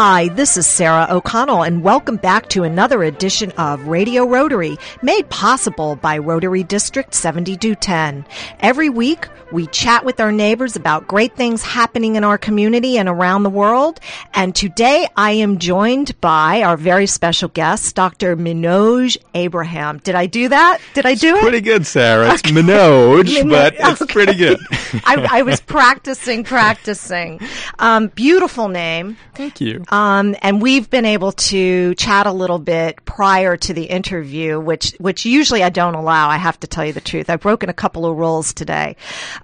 Hi, 0.00 0.28
this 0.28 0.56
is 0.56 0.64
Sarah 0.64 1.08
O'Connell, 1.10 1.64
and 1.64 1.82
welcome 1.82 2.18
back 2.18 2.48
to 2.50 2.62
another 2.62 3.02
edition 3.02 3.50
of 3.58 3.88
Radio 3.88 4.24
Rotary, 4.26 4.78
made 5.02 5.28
possible 5.28 5.96
by 5.96 6.18
Rotary 6.18 6.62
District 6.62 7.12
7210. 7.12 8.24
Every 8.60 8.90
week, 8.90 9.26
we 9.50 9.66
chat 9.66 10.04
with 10.04 10.20
our 10.20 10.30
neighbors 10.30 10.76
about 10.76 11.08
great 11.08 11.34
things 11.34 11.64
happening 11.64 12.14
in 12.14 12.22
our 12.22 12.38
community 12.38 12.96
and 12.96 13.08
around 13.08 13.42
the 13.42 13.50
world. 13.50 13.98
And 14.34 14.54
today, 14.54 15.08
I 15.16 15.32
am 15.32 15.58
joined 15.58 16.20
by 16.20 16.62
our 16.62 16.76
very 16.76 17.06
special 17.06 17.48
guest, 17.48 17.96
Dr. 17.96 18.36
Minoj 18.36 19.16
Abraham. 19.34 19.98
Did 19.98 20.14
I 20.14 20.26
do 20.26 20.48
that? 20.48 20.78
Did 20.94 21.06
I 21.06 21.14
do 21.14 21.34
it? 21.38 21.40
Pretty 21.40 21.60
good, 21.60 21.84
Sarah. 21.86 22.34
It's 22.34 22.42
Minoj, 22.42 23.50
but 23.50 23.74
it's 23.76 24.02
okay. 24.02 24.12
pretty 24.12 24.34
good. 24.34 24.60
I, 25.04 25.26
I 25.28 25.42
was 25.42 25.60
practicing, 25.60 26.44
practicing. 26.44 27.40
Um, 27.80 28.08
beautiful 28.08 28.68
name. 28.68 29.16
Thank 29.34 29.60
you. 29.60 29.84
Um, 29.90 30.36
and 30.42 30.60
we've 30.60 30.88
been 30.90 31.04
able 31.04 31.32
to 31.32 31.94
chat 31.94 32.26
a 32.26 32.32
little 32.32 32.58
bit 32.58 33.04
prior 33.04 33.56
to 33.56 33.72
the 33.72 33.84
interview, 33.84 34.60
which 34.60 34.94
which 34.98 35.24
usually 35.24 35.62
I 35.62 35.70
don't 35.70 35.94
allow. 35.94 36.28
I 36.28 36.36
have 36.36 36.58
to 36.60 36.66
tell 36.66 36.84
you 36.84 36.92
the 36.92 37.00
truth. 37.00 37.30
I've 37.30 37.40
broken 37.40 37.68
a 37.68 37.74
couple 37.74 38.06
of 38.06 38.16
rules 38.16 38.52
today. 38.52 38.96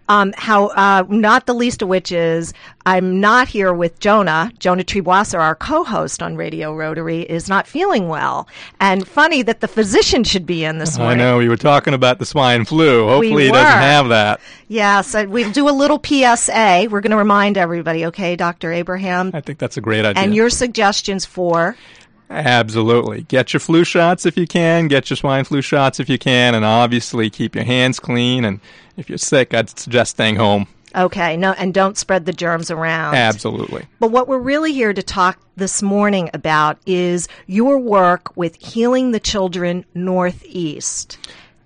Um, 0.08 0.32
how 0.36 0.66
uh, 0.68 1.04
not 1.08 1.46
the 1.46 1.54
least 1.54 1.82
of 1.82 1.88
which 1.88 2.12
is 2.12 2.52
I'm 2.86 3.20
not 3.20 3.48
here 3.48 3.72
with 3.72 3.98
Jonah. 3.98 4.52
Jonah 4.58 4.84
Triboisser, 4.84 5.40
our 5.40 5.54
co-host 5.54 6.22
on 6.22 6.36
Radio 6.36 6.74
Rotary, 6.74 7.22
is 7.22 7.48
not 7.48 7.66
feeling 7.66 8.08
well. 8.08 8.46
And 8.78 9.08
funny 9.08 9.42
that 9.42 9.60
the 9.60 9.68
physician 9.68 10.22
should 10.22 10.44
be 10.44 10.64
in 10.64 10.78
this 10.78 10.98
morning. 10.98 11.20
I 11.20 11.24
know 11.24 11.38
we 11.38 11.48
were 11.48 11.56
talking 11.56 11.94
about 11.94 12.18
the 12.18 12.26
swine 12.26 12.66
flu. 12.66 13.06
Hopefully, 13.08 13.44
he 13.44 13.50
doesn't 13.50 13.80
have 13.80 14.08
that. 14.10 14.40
Yes, 14.68 15.14
uh, 15.14 15.24
we'll 15.28 15.52
do 15.52 15.68
a 15.68 15.72
little 15.72 16.00
PSA. 16.02 16.88
We're 16.90 17.00
going 17.00 17.10
to 17.12 17.16
remind 17.16 17.56
everybody, 17.56 18.06
okay, 18.06 18.36
Dr. 18.36 18.72
Abraham, 18.72 19.30
I 19.32 19.40
think 19.40 19.58
that's 19.58 19.76
a 19.76 19.80
great 19.80 20.04
idea. 20.04 20.22
and 20.22 20.33
your 20.34 20.50
suggestions 20.50 21.24
for 21.24 21.76
Absolutely. 22.30 23.22
Get 23.22 23.52
your 23.52 23.60
flu 23.60 23.84
shots 23.84 24.26
if 24.26 24.36
you 24.36 24.46
can. 24.46 24.88
Get 24.88 25.10
your 25.10 25.16
swine 25.16 25.44
flu 25.44 25.60
shots 25.62 26.00
if 26.00 26.08
you 26.08 26.18
can, 26.18 26.54
and 26.54 26.64
obviously 26.64 27.30
keep 27.30 27.54
your 27.54 27.64
hands 27.64 28.00
clean. 28.00 28.44
And 28.44 28.60
if 28.96 29.08
you're 29.08 29.18
sick, 29.18 29.54
I'd 29.54 29.78
suggest 29.78 30.12
staying 30.12 30.36
home. 30.36 30.66
Okay, 30.96 31.36
no, 31.36 31.52
and 31.52 31.74
don't 31.74 31.98
spread 31.98 32.24
the 32.24 32.32
germs 32.32 32.70
around. 32.70 33.16
Absolutely. 33.16 33.86
But 33.98 34.12
what 34.12 34.28
we're 34.28 34.38
really 34.38 34.72
here 34.72 34.92
to 34.92 35.02
talk 35.02 35.40
this 35.56 35.82
morning 35.82 36.30
about 36.32 36.78
is 36.86 37.28
your 37.46 37.78
work 37.78 38.36
with 38.36 38.56
Healing 38.56 39.10
the 39.10 39.20
Children 39.20 39.84
Northeast 39.94 41.18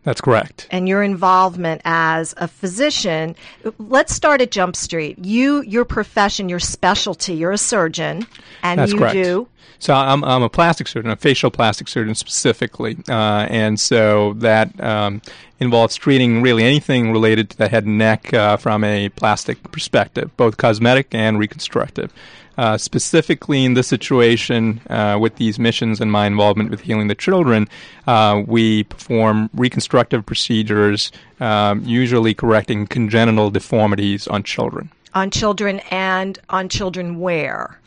That's 0.09 0.23
correct. 0.23 0.67
and 0.71 0.89
your 0.89 1.03
involvement 1.03 1.83
as 1.85 2.33
a 2.39 2.49
physician. 2.49 3.37
Let's 3.79 4.15
start 4.15 4.41
at 4.41 4.51
Jump 4.51 4.75
Street. 4.75 5.19
You, 5.19 5.61
your 5.61 5.85
profession, 5.85 6.49
your 6.49 6.61
specialty, 6.61 7.35
you're 7.35 7.53
a 7.53 7.59
surgeon, 7.59 8.27
and 8.63 8.81
That's 8.81 8.93
you 8.93 8.99
correct. 8.99 9.13
do. 9.13 9.49
So 9.79 9.93
I'm, 9.93 10.25
I'm 10.25 10.43
a 10.43 10.49
plastic 10.49 10.89
surgeon, 10.89 11.11
a 11.11 11.17
facial 11.17 11.51
plastic 11.51 11.89
surgeon 11.89 12.15
specifically, 12.15 12.97
uh, 13.07 13.49
and 13.51 13.79
so 13.79 14.33
that 14.39 14.81
um, 14.83 15.21
involves 15.61 15.95
treating 15.95 16.41
really 16.41 16.65
anything 16.65 17.13
related 17.13 17.51
to 17.51 17.59
the 17.59 17.69
head 17.69 17.85
and 17.85 17.99
neck 17.99 18.33
uh, 18.33 18.57
from 18.57 18.85
a 18.85 19.11
plastic 19.11 19.63
perspective, 19.73 20.35
both 20.39 20.57
cosmetic 20.57 21.15
and 21.15 21.39
reconstructive. 21.39 22.11
Uh, 22.59 22.77
specifically 22.77 23.65
in 23.65 23.75
this 23.75 23.87
situation 23.87 24.81
uh, 24.91 25.17
with 25.21 25.37
these 25.37 25.61
missions 25.61 26.01
and 26.01 26.11
my 26.11 26.27
involvement 26.27 26.71
with 26.71 26.81
healing 26.81 27.07
the 27.07 27.15
children, 27.15 27.69
uh, 28.09 28.43
we 28.49 28.83
perform 28.83 29.49
reconstructive 29.55 30.27
procedures, 30.27 31.13
um, 31.39 31.81
usually 31.85 32.35
correcting 32.35 32.85
congenital 32.85 33.49
deformities 33.49 34.27
on 34.27 34.43
children. 34.43 34.91
On 35.15 35.31
children 35.31 35.81
and 35.93 36.37
on 36.51 36.69
children 36.69 37.21
where? 37.21 37.79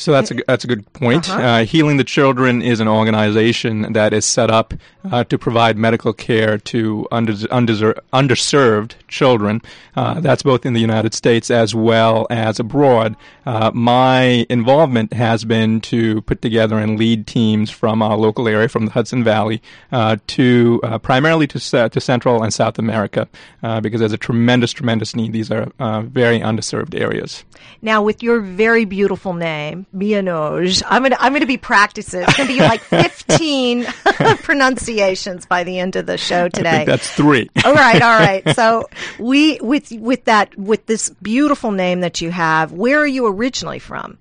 So 0.00 0.12
that's 0.12 0.30
a 0.30 0.36
that's 0.46 0.64
a 0.64 0.66
good 0.66 0.90
point. 0.94 1.28
Uh-huh. 1.28 1.42
Uh, 1.42 1.64
Healing 1.66 1.98
the 1.98 2.04
Children 2.04 2.62
is 2.62 2.80
an 2.80 2.88
organization 2.88 3.92
that 3.92 4.14
is 4.14 4.24
set 4.24 4.50
up 4.50 4.72
uh, 5.04 5.24
to 5.24 5.36
provide 5.38 5.76
medical 5.76 6.14
care 6.14 6.56
to 6.56 7.06
under, 7.12 7.34
underser- 7.34 7.98
underserved 8.10 8.94
children. 9.08 9.60
Uh, 9.94 10.20
that's 10.20 10.42
both 10.42 10.64
in 10.64 10.72
the 10.72 10.80
United 10.80 11.12
States 11.12 11.50
as 11.50 11.74
well 11.74 12.26
as 12.30 12.58
abroad. 12.58 13.14
Uh, 13.44 13.70
my 13.74 14.46
involvement 14.48 15.12
has 15.12 15.44
been 15.44 15.82
to 15.82 16.22
put 16.22 16.40
together 16.40 16.78
and 16.78 16.98
lead 16.98 17.26
teams 17.26 17.70
from 17.70 18.00
our 18.00 18.16
local 18.16 18.48
area, 18.48 18.68
from 18.68 18.86
the 18.86 18.92
Hudson 18.92 19.22
Valley, 19.22 19.60
uh, 19.92 20.16
to 20.28 20.80
uh, 20.82 20.98
primarily 20.98 21.46
to 21.48 21.58
to 21.90 22.00
Central 22.00 22.42
and 22.42 22.54
South 22.54 22.78
America, 22.78 23.28
uh, 23.62 23.80
because 23.80 24.00
there's 24.00 24.12
a 24.12 24.18
tremendous, 24.18 24.72
tremendous 24.72 25.14
need. 25.14 25.34
These 25.34 25.50
are 25.50 25.70
uh, 25.78 26.00
very 26.02 26.40
underserved 26.40 26.98
areas. 26.98 27.44
Now, 27.82 28.02
with 28.02 28.22
your 28.22 28.40
very 28.40 28.84
beautiful 28.84 29.34
name, 29.34 29.86
Mianoj, 29.94 30.82
I'm 30.88 31.02
gonna 31.02 31.16
I'm 31.18 31.32
gonna 31.32 31.46
be 31.46 31.56
practicing. 31.56 32.22
It's 32.22 32.36
gonna 32.36 32.48
be 32.48 32.60
like 32.60 32.80
15 32.80 33.84
pronunciations 34.42 35.46
by 35.46 35.64
the 35.64 35.78
end 35.78 35.96
of 35.96 36.06
the 36.06 36.18
show 36.18 36.44
I 36.44 36.48
today. 36.48 36.70
think 36.70 36.86
that's 36.86 37.10
three. 37.10 37.50
all 37.64 37.74
right, 37.74 38.00
all 38.02 38.18
right. 38.18 38.54
So 38.56 38.88
we 39.18 39.58
with 39.60 39.90
with 39.92 40.24
that 40.26 40.56
with 40.56 40.86
this 40.86 41.10
beautiful 41.22 41.70
name 41.72 42.00
that 42.00 42.20
you 42.20 42.30
have, 42.30 42.72
where 42.72 42.98
are 42.98 43.06
you 43.06 43.26
originally 43.26 43.78
from? 43.78 44.18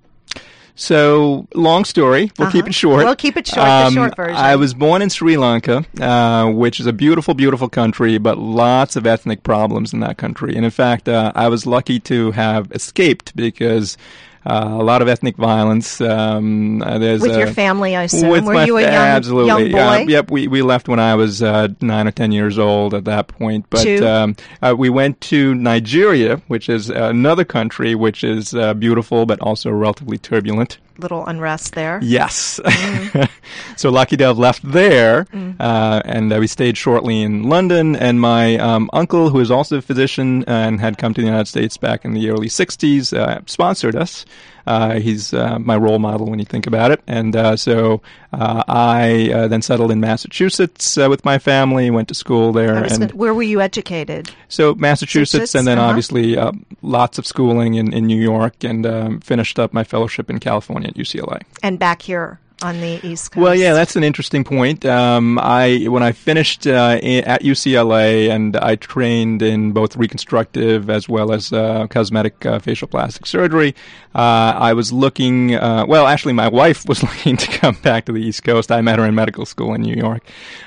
So, 0.75 1.45
long 1.53 1.83
story. 1.83 2.31
We'll 2.39 2.49
keep 2.51 2.61
Uh-huh. 2.63 2.69
it 2.69 2.73
short. 2.73 2.99
Um, 3.01 3.05
We'll 3.07 3.15
keep 3.17 3.35
it 3.35 3.47
short, 3.47 3.65
the 3.65 3.91
short 3.91 4.15
version. 4.15 4.37
I 4.37 4.55
was 4.55 4.73
born 4.73 5.01
in 5.01 5.09
Sri 5.09 5.35
Lanka, 5.35 5.83
uh, 5.99 6.49
which 6.53 6.79
is 6.79 6.85
a 6.85 6.93
beautiful, 6.93 7.33
beautiful 7.33 7.67
country, 7.67 8.17
but 8.17 8.37
lots 8.37 8.95
of 8.95 9.05
ethnic 9.05 9.43
problems 9.43 9.91
in 9.91 9.99
that 9.99 10.17
country. 10.17 10.55
And 10.55 10.63
in 10.63 10.71
fact, 10.71 11.09
uh, 11.09 11.33
I 11.35 11.49
was 11.49 11.65
lucky 11.65 11.99
to 12.01 12.31
have 12.31 12.71
escaped 12.71 13.35
because 13.35 13.97
uh, 14.45 14.67
a 14.71 14.83
lot 14.83 15.01
of 15.01 15.07
ethnic 15.07 15.35
violence. 15.37 15.99
Um, 16.01 16.81
uh, 16.81 16.97
there's 16.97 17.21
With 17.21 17.35
a- 17.35 17.39
your 17.39 17.47
family, 17.47 17.95
I 17.95 18.03
assume. 18.03 18.29
With 18.29 18.45
Were 18.45 18.53
my 18.53 18.65
you 18.65 18.77
a 18.77 18.81
young- 18.81 18.93
absolutely. 18.93 19.69
young 19.69 19.71
boy? 19.71 20.05
Yep, 20.11 20.31
we, 20.31 20.47
we 20.47 20.61
left 20.61 20.87
when 20.87 20.99
I 20.99 21.15
was 21.15 21.41
uh, 21.43 21.67
nine 21.81 22.07
or 22.07 22.11
ten 22.11 22.31
years 22.31 22.57
old 22.57 22.93
at 22.93 23.05
that 23.05 23.27
point. 23.27 23.65
But 23.69 23.87
um, 24.01 24.35
uh, 24.61 24.75
we 24.77 24.89
went 24.89 25.19
to 25.21 25.53
Nigeria, 25.55 26.41
which 26.47 26.69
is 26.69 26.89
another 26.89 27.43
country 27.45 27.95
which 27.95 28.23
is 28.23 28.53
uh, 28.53 28.73
beautiful 28.73 29.25
but 29.25 29.39
also 29.41 29.69
relatively 29.71 30.17
turbulent. 30.17 30.77
Little 30.99 31.25
unrest 31.25 31.73
there. 31.75 31.99
Yes. 32.03 32.59
Mm-hmm. 32.63 33.23
so 33.77 33.89
lucky 33.89 34.17
to 34.17 34.25
have 34.25 34.37
left 34.37 34.61
there, 34.69 35.25
Mm. 35.33 35.55
uh, 35.59 36.01
and 36.05 36.31
uh, 36.33 36.37
we 36.39 36.47
stayed 36.47 36.77
shortly 36.77 37.21
in 37.21 37.43
London. 37.43 37.95
And 37.95 38.19
my 38.19 38.57
um, 38.57 38.89
uncle, 38.93 39.29
who 39.29 39.39
is 39.39 39.49
also 39.51 39.77
a 39.77 39.81
physician 39.81 40.43
and 40.47 40.79
had 40.81 40.97
come 40.97 41.13
to 41.13 41.21
the 41.21 41.25
United 41.27 41.47
States 41.47 41.77
back 41.77 42.03
in 42.05 42.13
the 42.13 42.29
early 42.29 42.47
'60s, 42.47 43.15
uh, 43.17 43.39
sponsored 43.45 43.95
us. 43.95 44.25
Uh, 44.69 44.99
he's 44.99 45.33
uh, 45.33 45.57
my 45.57 45.75
role 45.75 45.97
model 45.97 46.29
when 46.29 46.37
you 46.37 46.45
think 46.45 46.67
about 46.67 46.91
it. 46.91 47.01
And 47.07 47.35
uh, 47.35 47.57
so 47.57 48.03
uh, 48.31 48.63
I 48.67 49.31
uh, 49.33 49.47
then 49.47 49.63
settled 49.63 49.89
in 49.89 49.99
Massachusetts 49.99 50.95
uh, 50.95 51.07
with 51.09 51.25
my 51.25 51.39
family, 51.39 51.89
went 51.89 52.07
to 52.09 52.13
school 52.13 52.53
there, 52.53 52.75
and 52.75 52.87
gonna- 52.87 53.15
where 53.15 53.33
were 53.33 53.41
you 53.41 53.61
educated? 53.61 54.29
so 54.47 54.75
Massachusetts, 54.75 55.55
and 55.55 55.65
then 55.65 55.79
uh-huh. 55.79 55.87
obviously 55.87 56.37
uh, 56.37 56.51
lots 56.83 57.17
of 57.17 57.25
schooling 57.25 57.73
in, 57.73 57.91
in 57.93 58.05
New 58.05 58.21
York, 58.21 58.63
and 58.63 58.85
um, 58.85 59.19
finished 59.21 59.57
up 59.57 59.73
my 59.73 59.83
fellowship 59.83 60.29
in 60.29 60.39
California 60.39 60.89
at 60.89 60.95
UCLA. 60.95 61.41
And 61.63 61.79
back 61.79 62.03
here 62.03 62.39
on 62.61 62.79
the 62.81 62.99
East 63.05 63.31
Coast. 63.31 63.41
Well, 63.41 63.55
yeah, 63.55 63.73
that's 63.73 63.95
an 63.95 64.03
interesting 64.03 64.43
point. 64.43 64.85
Um, 64.85 65.39
I 65.39 65.85
when 65.89 66.03
I 66.03 66.11
finished 66.11 66.67
uh, 66.67 66.99
i- 67.01 67.23
at 67.25 67.41
UCLA 67.43 68.29
and 68.29 68.55
I 68.57 68.75
trained 68.75 69.41
in 69.41 69.71
both 69.71 69.95
reconstructive 69.95 70.89
as 70.89 71.07
well 71.07 71.31
as 71.31 71.53
uh, 71.53 71.87
cosmetic 71.87 72.45
uh, 72.45 72.59
facial 72.59 72.87
plastic 72.87 73.25
surgery. 73.25 73.75
Uh, 74.13 74.53
I 74.57 74.73
was 74.73 74.91
looking. 74.91 75.55
Uh, 75.55 75.85
well, 75.87 76.07
actually, 76.07 76.33
my 76.33 76.47
wife 76.49 76.85
was 76.87 77.01
looking 77.09 77.37
to 77.37 77.47
come 77.47 77.75
back 77.81 78.05
to 78.05 78.11
the 78.11 78.21
East 78.21 78.43
Coast. 78.43 78.71
I 78.71 78.81
met 78.81 78.99
her 78.99 79.05
in 79.05 79.15
medical 79.15 79.45
school 79.45 79.73
in 79.73 79.81
New 79.81 79.95
York, 79.95 80.23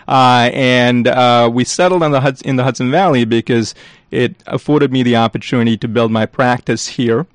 uh, 0.09 0.51
and 0.53 1.09
uh, 1.09 1.51
we 1.53 1.65
settled 1.65 2.03
on 2.03 2.11
the 2.13 2.21
Huds- 2.21 2.43
in 2.43 2.57
the 2.57 2.65
Hudson 2.65 2.91
Valley 2.91 3.25
because 3.25 3.75
it 4.11 4.43
afforded 4.47 4.93
me 4.93 5.03
the 5.03 5.17
opportunity 5.17 5.77
to 5.79 5.89
build 5.89 6.11
my 6.13 6.27
practice 6.27 6.87
here. 6.87 7.27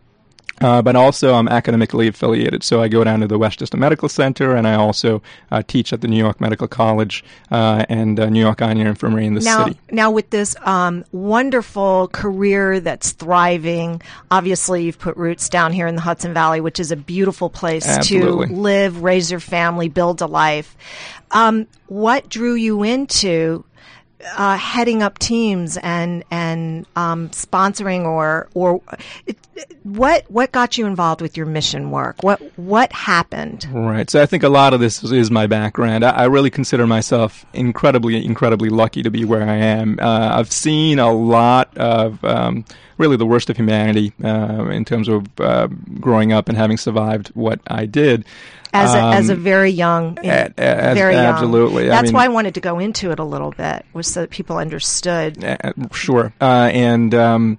Uh, 0.59 0.81
but 0.81 0.95
also, 0.95 1.35
I'm 1.35 1.47
academically 1.47 2.07
affiliated, 2.07 2.63
so 2.63 2.81
I 2.81 2.87
go 2.87 3.03
down 3.03 3.19
to 3.19 3.27
the 3.27 3.37
Westchester 3.37 3.77
Medical 3.77 4.09
Center, 4.09 4.55
and 4.55 4.67
I 4.67 4.73
also 4.73 5.21
uh, 5.51 5.61
teach 5.67 5.93
at 5.93 6.01
the 6.01 6.07
New 6.07 6.17
York 6.17 6.41
Medical 6.41 6.67
College 6.67 7.23
uh, 7.51 7.85
and 7.89 8.19
uh, 8.19 8.29
New 8.29 8.39
York 8.39 8.61
Eye 8.61 8.71
Infirmary 8.71 9.27
in 9.27 9.35
the 9.35 9.41
now, 9.41 9.65
city. 9.65 9.79
now 9.91 10.09
with 10.09 10.29
this 10.31 10.55
um, 10.61 11.05
wonderful 11.11 12.07
career 12.07 12.79
that's 12.79 13.11
thriving, 13.11 14.01
obviously 14.31 14.85
you've 14.85 14.99
put 14.99 15.15
roots 15.15 15.47
down 15.49 15.73
here 15.73 15.85
in 15.85 15.95
the 15.95 16.01
Hudson 16.01 16.33
Valley, 16.33 16.59
which 16.59 16.79
is 16.79 16.91
a 16.91 16.95
beautiful 16.95 17.49
place 17.49 17.87
Absolutely. 17.87 18.47
to 18.47 18.53
live, 18.53 19.03
raise 19.03 19.29
your 19.29 19.39
family, 19.39 19.89
build 19.89 20.21
a 20.21 20.27
life. 20.27 20.75
Um, 21.31 21.67
what 21.87 22.29
drew 22.29 22.55
you 22.55 22.83
into 22.83 23.63
uh, 24.35 24.57
heading 24.57 25.03
up 25.03 25.19
teams 25.19 25.77
and 25.77 26.23
and 26.31 26.85
um, 26.95 27.29
sponsoring 27.29 28.05
or 28.05 28.49
or 28.53 28.81
what 29.83 30.29
what 30.29 30.51
got 30.51 30.77
you 30.77 30.85
involved 30.85 31.21
with 31.21 31.37
your 31.37 31.45
mission 31.45 31.91
work? 31.91 32.23
What 32.23 32.41
what 32.57 32.91
happened? 32.91 33.67
Right. 33.71 34.09
So 34.09 34.21
I 34.21 34.25
think 34.25 34.43
a 34.43 34.49
lot 34.49 34.73
of 34.73 34.79
this 34.79 35.03
is, 35.03 35.11
is 35.11 35.31
my 35.31 35.47
background. 35.47 36.03
I, 36.03 36.09
I, 36.09 36.23
really 36.25 36.49
consider 36.49 36.87
myself 36.87 37.45
incredibly 37.53 38.23
incredibly 38.23 38.69
lucky 38.69 39.03
to 39.03 39.11
be 39.11 39.25
where 39.25 39.47
I 39.47 39.55
am. 39.55 39.99
Uh, 40.01 40.31
I've 40.33 40.51
seen 40.51 40.99
a 40.99 41.11
lot 41.11 41.75
of 41.77 42.23
um, 42.23 42.65
really 42.97 43.17
the 43.17 43.25
worst 43.25 43.49
of 43.49 43.57
humanity 43.57 44.13
uh, 44.23 44.67
in 44.69 44.85
terms 44.85 45.07
of 45.07 45.27
uh, 45.39 45.67
growing 45.99 46.33
up 46.33 46.49
and 46.49 46.57
having 46.57 46.77
survived 46.77 47.29
what 47.29 47.59
I 47.67 47.85
did. 47.85 48.25
As 48.73 48.93
a, 48.93 49.01
um, 49.01 49.13
as 49.13 49.29
a 49.29 49.35
very 49.35 49.71
young, 49.71 50.17
as, 50.19 50.53
very 50.55 51.13
young. 51.13 51.25
absolutely. 51.25 51.87
That's 51.87 51.99
I 51.99 52.03
mean, 52.03 52.13
why 52.13 52.25
I 52.25 52.27
wanted 52.27 52.55
to 52.55 52.59
go 52.59 52.79
into 52.79 53.11
it 53.11 53.19
a 53.19 53.23
little 53.23 53.51
bit, 53.51 53.85
was 53.93 54.07
so 54.07 54.21
that 54.21 54.29
people 54.29 54.57
understood. 54.57 55.43
sure, 55.93 56.33
uh, 56.41 56.69
and. 56.73 57.13
Um, 57.13 57.57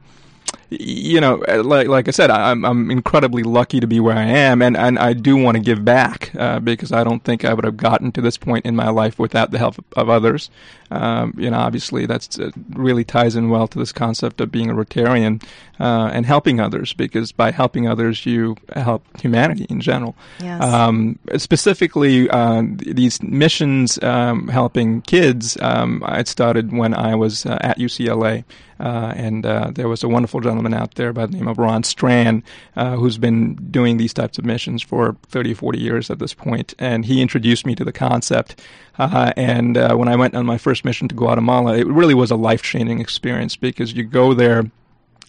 you 0.70 1.20
know, 1.20 1.42
uh, 1.48 1.62
like 1.62 1.88
like 1.88 2.08
I 2.08 2.10
said, 2.10 2.30
I'm 2.30 2.64
I'm 2.64 2.90
incredibly 2.90 3.42
lucky 3.42 3.80
to 3.80 3.86
be 3.86 4.00
where 4.00 4.16
I 4.16 4.24
am, 4.24 4.60
and, 4.60 4.76
and 4.76 4.98
I 4.98 5.14
do 5.14 5.36
want 5.36 5.56
to 5.56 5.62
give 5.62 5.84
back 5.84 6.30
uh, 6.38 6.60
because 6.60 6.92
I 6.92 7.04
don't 7.04 7.24
think 7.24 7.44
I 7.44 7.54
would 7.54 7.64
have 7.64 7.78
gotten 7.78 8.12
to 8.12 8.20
this 8.20 8.36
point 8.36 8.66
in 8.66 8.76
my 8.76 8.90
life 8.90 9.18
without 9.18 9.50
the 9.50 9.58
help 9.58 9.82
of 9.96 10.10
others. 10.10 10.50
Um, 10.90 11.34
you 11.36 11.50
know, 11.50 11.58
obviously 11.58 12.06
that's 12.06 12.38
uh, 12.38 12.50
really 12.70 13.04
ties 13.04 13.36
in 13.36 13.50
well 13.50 13.68
to 13.68 13.78
this 13.78 13.92
concept 13.92 14.40
of 14.40 14.50
being 14.50 14.70
a 14.70 14.74
Rotarian 14.74 15.42
uh, 15.80 16.10
and 16.12 16.24
helping 16.24 16.60
others 16.60 16.92
because 16.92 17.32
by 17.32 17.50
helping 17.50 17.86
others 17.86 18.24
you 18.24 18.56
help 18.74 19.04
humanity 19.20 19.66
in 19.68 19.80
general. 19.80 20.16
Yes. 20.40 20.62
Um, 20.62 21.18
specifically, 21.36 22.28
uh, 22.30 22.62
these 22.66 23.22
missions 23.22 24.02
um, 24.02 24.48
helping 24.48 25.02
kids. 25.02 25.56
Um, 25.60 26.02
I 26.04 26.24
started 26.24 26.72
when 26.72 26.94
I 26.94 27.14
was 27.14 27.46
uh, 27.46 27.58
at 27.60 27.78
UCLA. 27.78 28.44
Uh, 28.80 29.12
and 29.16 29.44
uh, 29.44 29.70
there 29.74 29.88
was 29.88 30.02
a 30.02 30.08
wonderful 30.08 30.40
gentleman 30.40 30.74
out 30.74 30.94
there 30.94 31.12
by 31.12 31.26
the 31.26 31.32
name 31.32 31.48
of 31.48 31.58
Ron 31.58 31.82
Strand, 31.82 32.42
uh, 32.76 32.96
who's 32.96 33.18
been 33.18 33.54
doing 33.70 33.96
these 33.96 34.14
types 34.14 34.38
of 34.38 34.44
missions 34.44 34.82
for 34.82 35.16
30 35.28 35.52
or 35.52 35.56
40 35.56 35.78
years 35.78 36.10
at 36.10 36.18
this 36.18 36.34
point. 36.34 36.74
And 36.78 37.04
he 37.04 37.20
introduced 37.20 37.66
me 37.66 37.74
to 37.74 37.84
the 37.84 37.92
concept. 37.92 38.60
Uh, 38.98 39.32
and 39.36 39.76
uh, 39.76 39.96
when 39.96 40.08
I 40.08 40.16
went 40.16 40.34
on 40.34 40.46
my 40.46 40.58
first 40.58 40.84
mission 40.84 41.08
to 41.08 41.14
Guatemala, 41.14 41.76
it 41.76 41.86
really 41.86 42.14
was 42.14 42.30
a 42.30 42.36
life 42.36 42.62
changing 42.62 43.00
experience 43.00 43.56
because 43.56 43.92
you 43.92 44.04
go 44.04 44.34
there, 44.34 44.70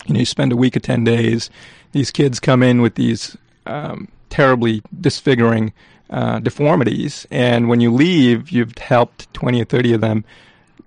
you 0.07 0.19
you 0.19 0.25
spend 0.25 0.51
a 0.51 0.57
week 0.57 0.75
or 0.75 0.79
10 0.79 1.03
days. 1.03 1.49
These 1.91 2.11
kids 2.11 2.39
come 2.39 2.63
in 2.63 2.81
with 2.81 2.95
these 2.95 3.37
um, 3.65 4.07
terribly 4.29 4.81
disfiguring 4.99 5.73
uh, 6.09 6.39
deformities. 6.39 7.27
And 7.29 7.69
when 7.69 7.81
you 7.81 7.91
leave, 7.91 8.49
you've 8.49 8.77
helped 8.77 9.31
20 9.33 9.61
or 9.61 9.65
30 9.65 9.93
of 9.93 10.01
them 10.01 10.25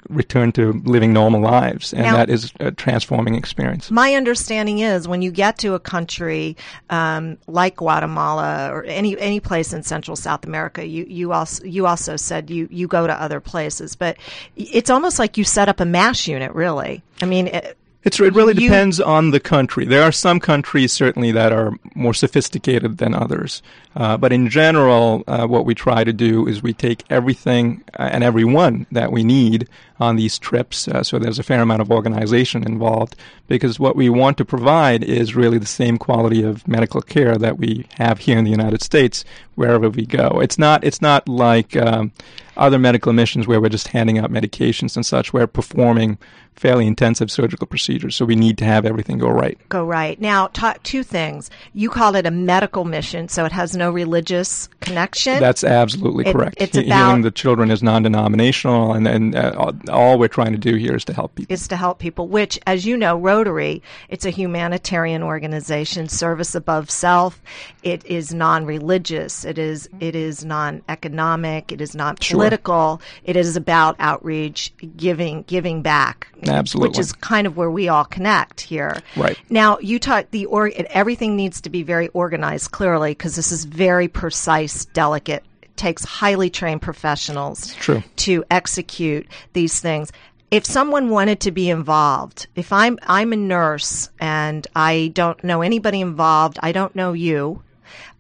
return 0.09 0.53
to 0.53 0.73
living 0.85 1.12
normal 1.12 1.41
lives, 1.41 1.93
and 1.93 2.03
now, 2.03 2.17
that 2.17 2.31
is 2.31 2.53
a 2.61 2.71
transforming 2.71 3.35
experience. 3.35 3.91
My 3.91 4.15
understanding 4.15 4.81
is 4.81 5.09
when 5.09 5.23
you 5.23 5.31
get 5.31 5.59
to 5.59 5.75
a 5.75 5.81
country 5.81 6.56
um, 6.91 7.39
like 7.47 7.77
Guatemala 7.77 8.71
or 8.73 8.85
any 8.85 9.19
any 9.19 9.41
place 9.41 9.73
in 9.73 9.83
Central 9.83 10.17
South 10.17 10.44
America, 10.44 10.87
you 10.87 11.05
you 11.09 11.33
also 11.33 11.65
you 11.65 11.87
also 11.87 12.17
said 12.17 12.50
you 12.50 12.69
you 12.71 12.87
go 12.89 13.06
to 13.06 13.23
other 13.23 13.41
places, 13.41 13.97
but 13.97 14.17
it's 14.56 14.91
almost 14.91 15.19
like 15.19 15.37
you 15.37 15.44
set 15.44 15.69
up 15.69 15.81
a 15.81 15.85
mass 15.85 16.27
unit, 16.27 16.53
really. 16.53 17.03
I 17.21 17.27
mean. 17.27 17.49
It, 17.49 17.79
it's, 18.04 18.19
it 18.20 18.34
really 18.34 18.54
you, 18.54 18.69
depends 18.69 19.00
on 19.00 19.31
the 19.31 19.40
country. 19.40 19.84
There 19.84 20.02
are 20.02 20.12
some 20.12 20.40
countries 20.40 20.93
certainly 20.93 21.32
that 21.32 21.52
are 21.52 21.72
more 21.94 22.14
sophisticated 22.14 22.99
than 22.99 23.14
others. 23.14 23.62
Uh, 23.94 24.16
but 24.16 24.32
in 24.32 24.49
general, 24.49 25.22
uh, 25.26 25.46
what 25.46 25.64
we 25.64 25.75
try 25.75 26.02
to 26.04 26.12
do 26.12 26.46
is 26.46 26.62
we 26.62 26.72
take 26.72 27.04
everything 27.10 27.82
uh, 27.99 28.08
and 28.12 28.25
everyone 28.25 28.87
that 28.90 29.12
we 29.12 29.22
need 29.22 29.69
on 30.02 30.16
these 30.16 30.38
trips. 30.38 30.88
Uh, 30.88 31.02
so 31.02 31.19
there's 31.19 31.38
a 31.38 31.44
fair 31.44 31.62
amount 31.62 31.81
of 31.81 31.90
organization 31.90 32.64
involved 32.64 33.14
because 33.46 33.78
what 33.78 33.94
we 33.94 34.08
want 34.08 34.37
to 34.38 34.44
provide 34.44 35.04
is 35.04 35.37
really 35.37 35.58
the 35.58 35.66
same 35.66 35.96
quality 35.96 36.43
of 36.43 36.66
medical 36.66 37.00
care 37.00 37.37
that 37.37 37.56
we 37.58 37.87
have 37.94 38.19
here 38.19 38.37
in 38.37 38.44
the 38.44 38.50
United 38.50 38.82
States 38.82 39.25
wherever 39.54 39.88
we 39.88 40.04
go. 40.04 40.40
It's 40.40 40.58
not 40.58 40.82
it's 40.84 41.00
not 41.00 41.28
like 41.28 41.76
um, 41.76 42.12
other 42.56 42.78
medical 42.78 43.12
missions 43.12 43.46
where 43.46 43.60
we're 43.60 43.69
just 43.69 43.88
handing 43.88 44.19
out 44.19 44.31
medications 44.31 44.96
and 44.96 45.06
such. 45.06 45.32
We're 45.32 45.46
performing 45.46 46.19
fairly 46.55 46.87
intensive 46.87 47.31
surgical 47.31 47.66
procedures, 47.66 48.14
so 48.14 48.25
we 48.25 48.37
need 48.37 48.58
to 48.58 48.64
have 48.64 48.84
everything 48.84 49.19
go 49.19 49.31
right. 49.31 49.58
Go 49.69 49.84
right. 49.84 50.20
Now, 50.20 50.48
two 50.82 51.02
things. 51.02 51.50
You 51.72 51.88
call 51.88 52.14
it 52.14 52.26
a 52.26 52.31
medical 52.31 52.84
mission, 52.84 53.28
so 53.28 53.44
it 53.44 53.52
has 53.52 53.75
no 53.75 53.90
religious 53.90 54.69
connection. 54.81 55.40
That's 55.40 55.64
absolutely 55.64 56.26
it, 56.26 56.32
correct. 56.32 56.56
It's 56.58 56.76
he- 56.76 56.87
about 56.87 57.06
healing 57.06 57.22
the 57.22 57.31
children 57.31 57.70
is 57.70 57.82
non-denominational, 57.82 58.93
and, 58.93 59.08
and 59.08 59.34
uh, 59.34 59.72
all 59.93 60.19
we're 60.19 60.29
trying 60.29 60.53
to 60.53 60.59
do 60.59 60.77
here 60.77 60.94
is 60.94 61.05
to 61.06 61.12
help 61.12 61.35
people. 61.35 61.53
Is 61.53 61.69
to 61.69 61.77
help 61.77 61.99
people, 61.99 62.29
which, 62.29 62.59
as 62.67 62.85
you 62.87 62.97
know, 62.97 63.17
Rotary, 63.17 63.83
it's 64.09 64.25
a 64.25 64.31
humanitarian 64.31 65.23
organization, 65.23 66.09
service 66.09 66.55
above 66.55 66.91
self. 66.91 67.41
It 67.83 68.05
is 68.06 68.35
non-religious. 68.35 69.44
It 69.44 69.59
is 69.59 69.89
it 70.00 70.17
is 70.17 70.44
non-economic. 70.44 71.73
It 71.73 71.81
is 71.81 71.94
not 71.94 72.21
political. 72.21 73.00
Sure. 73.00 73.21
It 73.25 73.37
is 73.37 73.56
about 73.56 73.97
outreach, 73.99 74.73
giving 74.97 75.43
giving 75.43 75.83
back. 75.83 76.29
Absolutely, 76.47 76.89
which 76.89 76.99
is 76.99 77.12
kind 77.12 77.47
of 77.47 77.56
where 77.56 77.71
we 77.71 77.89
all 77.89 78.05
connect 78.05 78.61
here. 78.61 79.00
Right 79.17 79.39
now, 79.50 79.79
you 79.79 79.99
talk 79.99 80.31
the 80.31 80.47
or 80.47 80.71
everything 80.91 81.37
needs 81.37 81.61
to 81.62 81.71
be 81.71 81.83
very 81.83 82.09
organized, 82.09 82.71
clearly, 82.71 83.12
because 83.12 83.37
this 83.37 83.53
is 83.53 83.65
very 83.65 84.09
precise, 84.09 84.87
delicate 84.87 85.44
takes 85.82 86.05
highly 86.05 86.49
trained 86.49 86.81
professionals 86.81 87.75
to 88.14 88.44
execute 88.52 89.26
these 89.52 89.81
things. 89.81 90.12
If 90.52 90.64
someone 90.64 91.08
wanted 91.08 91.40
to 91.40 91.50
be 91.50 91.70
involved, 91.70 92.46
if 92.55 92.73
I'm 92.73 93.00
I'm 93.02 93.32
a 93.32 93.37
nurse 93.37 94.08
and 94.20 94.64
I 94.76 95.11
don't 95.12 95.43
know 95.43 95.61
anybody 95.61 96.00
involved, 96.00 96.58
I 96.62 96.70
don't 96.70 96.94
know 96.94 97.14
you, 97.14 97.62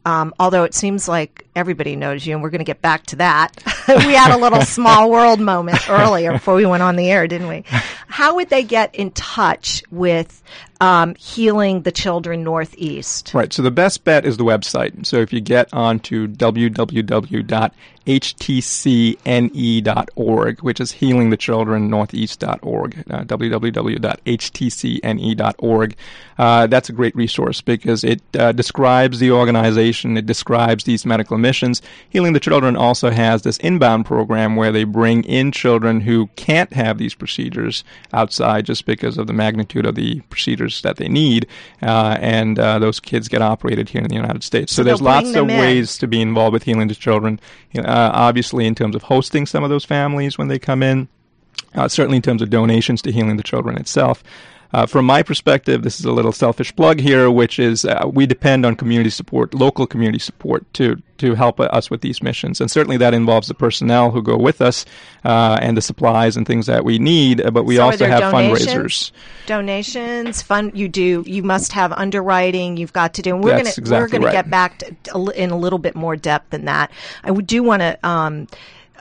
um, 0.04 0.34
although 0.40 0.64
it 0.64 0.74
seems 0.74 1.06
like 1.06 1.46
everybody 1.54 1.94
knows 1.94 2.26
you, 2.26 2.34
and 2.34 2.42
we're 2.42 2.50
going 2.50 2.58
to 2.58 2.64
get 2.64 2.82
back 2.82 3.06
to 3.06 3.16
that. 3.16 3.62
we 3.88 4.14
had 4.14 4.34
a 4.34 4.38
little 4.38 4.60
small 4.64 5.10
world 5.10 5.40
moment 5.40 5.88
earlier 5.90 6.32
before 6.32 6.54
we 6.54 6.66
went 6.66 6.82
on 6.82 6.96
the 6.96 7.10
air, 7.10 7.26
didn't 7.26 7.48
we? 7.48 7.64
How 8.12 8.36
would 8.36 8.50
they 8.50 8.62
get 8.62 8.94
in 8.94 9.10
touch 9.12 9.82
with 9.90 10.42
um, 10.82 11.14
Healing 11.14 11.82
the 11.82 11.92
Children 11.92 12.44
Northeast? 12.44 13.32
Right. 13.32 13.52
So 13.52 13.62
the 13.62 13.70
best 13.70 14.04
bet 14.04 14.26
is 14.26 14.36
the 14.36 14.44
website. 14.44 15.06
So 15.06 15.16
if 15.16 15.32
you 15.32 15.40
get 15.40 15.72
onto 15.72 16.28
www.htcne.org, 16.28 17.42
which 20.60 20.80
is 20.80 20.92
Healing 20.92 21.30
the 21.30 21.36
Children 21.36 21.88
Northeast.org, 21.88 23.04
uh, 23.10 23.24
www.htcne.org, 23.24 23.96
uh, 26.38 26.66
that's 26.66 26.88
a 26.88 26.92
great 26.92 27.16
resource 27.16 27.60
because 27.60 28.04
it 28.04 28.20
uh, 28.38 28.52
describes 28.52 29.20
the 29.20 29.30
organization, 29.30 30.16
it 30.16 30.26
describes 30.26 30.84
these 30.84 31.06
medical 31.06 31.38
missions. 31.38 31.80
Healing 32.10 32.32
the 32.34 32.40
Children 32.40 32.76
also 32.76 33.10
has 33.10 33.42
this 33.42 33.58
inbound 33.72 34.06
program 34.06 34.56
where 34.56 34.72
they 34.72 34.84
bring 34.84 35.24
in 35.24 35.52
children 35.52 36.00
who 36.00 36.26
can't 36.36 36.72
have 36.72 36.98
these 36.98 37.14
procedures 37.14 37.84
outside 38.12 38.66
just 38.66 38.86
because 38.86 39.18
of 39.18 39.26
the 39.26 39.32
magnitude 39.32 39.86
of 39.86 39.94
the 39.94 40.20
procedures 40.22 40.82
that 40.82 40.96
they 40.96 41.08
need, 41.08 41.46
uh, 41.82 42.16
and 42.20 42.58
uh, 42.58 42.78
those 42.78 43.00
kids 43.00 43.28
get 43.28 43.42
operated 43.42 43.88
here 43.88 44.02
in 44.02 44.08
the 44.08 44.14
United 44.14 44.42
States. 44.42 44.72
So, 44.72 44.80
so 44.80 44.84
there's 44.84 45.02
lots 45.02 45.30
of 45.30 45.48
in. 45.48 45.58
ways 45.58 45.98
to 45.98 46.06
be 46.06 46.20
involved 46.20 46.52
with 46.52 46.64
healing 46.64 46.88
the 46.88 46.94
children. 46.94 47.40
Uh, 47.76 48.10
obviously, 48.12 48.66
in 48.66 48.74
terms 48.74 48.94
of 48.94 49.02
hosting 49.02 49.46
some 49.46 49.64
of 49.64 49.70
those 49.70 49.84
families 49.84 50.38
when 50.38 50.48
they 50.48 50.58
come 50.58 50.82
in. 50.82 51.08
Uh, 51.74 51.88
certainly 51.88 52.16
in 52.16 52.22
terms 52.22 52.42
of 52.42 52.50
donations 52.50 53.00
to 53.00 53.10
healing 53.10 53.36
the 53.38 53.42
children 53.42 53.78
itself. 53.78 54.22
Uh, 54.72 54.86
from 54.86 55.04
my 55.04 55.22
perspective, 55.22 55.82
this 55.82 56.00
is 56.00 56.06
a 56.06 56.12
little 56.12 56.32
selfish 56.32 56.74
plug 56.74 56.98
here, 56.98 57.30
which 57.30 57.58
is 57.58 57.84
uh, 57.84 58.04
we 58.10 58.26
depend 58.26 58.64
on 58.64 58.74
community 58.74 59.10
support, 59.10 59.52
local 59.52 59.86
community 59.86 60.18
support, 60.18 60.64
to 60.74 61.00
to 61.18 61.34
help 61.34 61.60
us 61.60 61.88
with 61.88 62.00
these 62.00 62.20
missions, 62.20 62.60
and 62.60 62.70
certainly 62.70 62.96
that 62.96 63.14
involves 63.14 63.46
the 63.46 63.54
personnel 63.54 64.10
who 64.10 64.22
go 64.22 64.36
with 64.36 64.60
us 64.60 64.84
uh, 65.24 65.56
and 65.62 65.76
the 65.76 65.82
supplies 65.82 66.36
and 66.36 66.46
things 66.46 66.66
that 66.66 66.84
we 66.84 66.98
need. 66.98 67.40
Uh, 67.40 67.50
but 67.50 67.64
we 67.64 67.76
so 67.76 67.84
also 67.84 68.06
have 68.06 68.20
donations? 68.20 68.66
fundraisers, 68.66 69.12
donations, 69.46 70.42
fund. 70.42 70.76
You 70.76 70.88
do. 70.88 71.22
You 71.26 71.42
must 71.42 71.72
have 71.72 71.92
underwriting. 71.92 72.76
You've 72.76 72.92
got 72.92 73.14
to 73.14 73.22
do. 73.22 73.34
And 73.34 73.44
we're 73.44 73.52
going 73.52 73.66
exactly 73.66 73.92
we're 73.92 74.08
going 74.08 74.22
right. 74.22 74.30
to 74.30 74.36
get 74.36 74.50
back 74.50 74.78
to, 75.04 75.32
in 75.36 75.50
a 75.50 75.56
little 75.56 75.78
bit 75.78 75.94
more 75.94 76.16
depth 76.16 76.50
than 76.50 76.64
that. 76.64 76.90
I 77.22 77.32
do 77.32 77.62
want 77.62 77.82
to. 77.82 77.98
Um, 78.06 78.48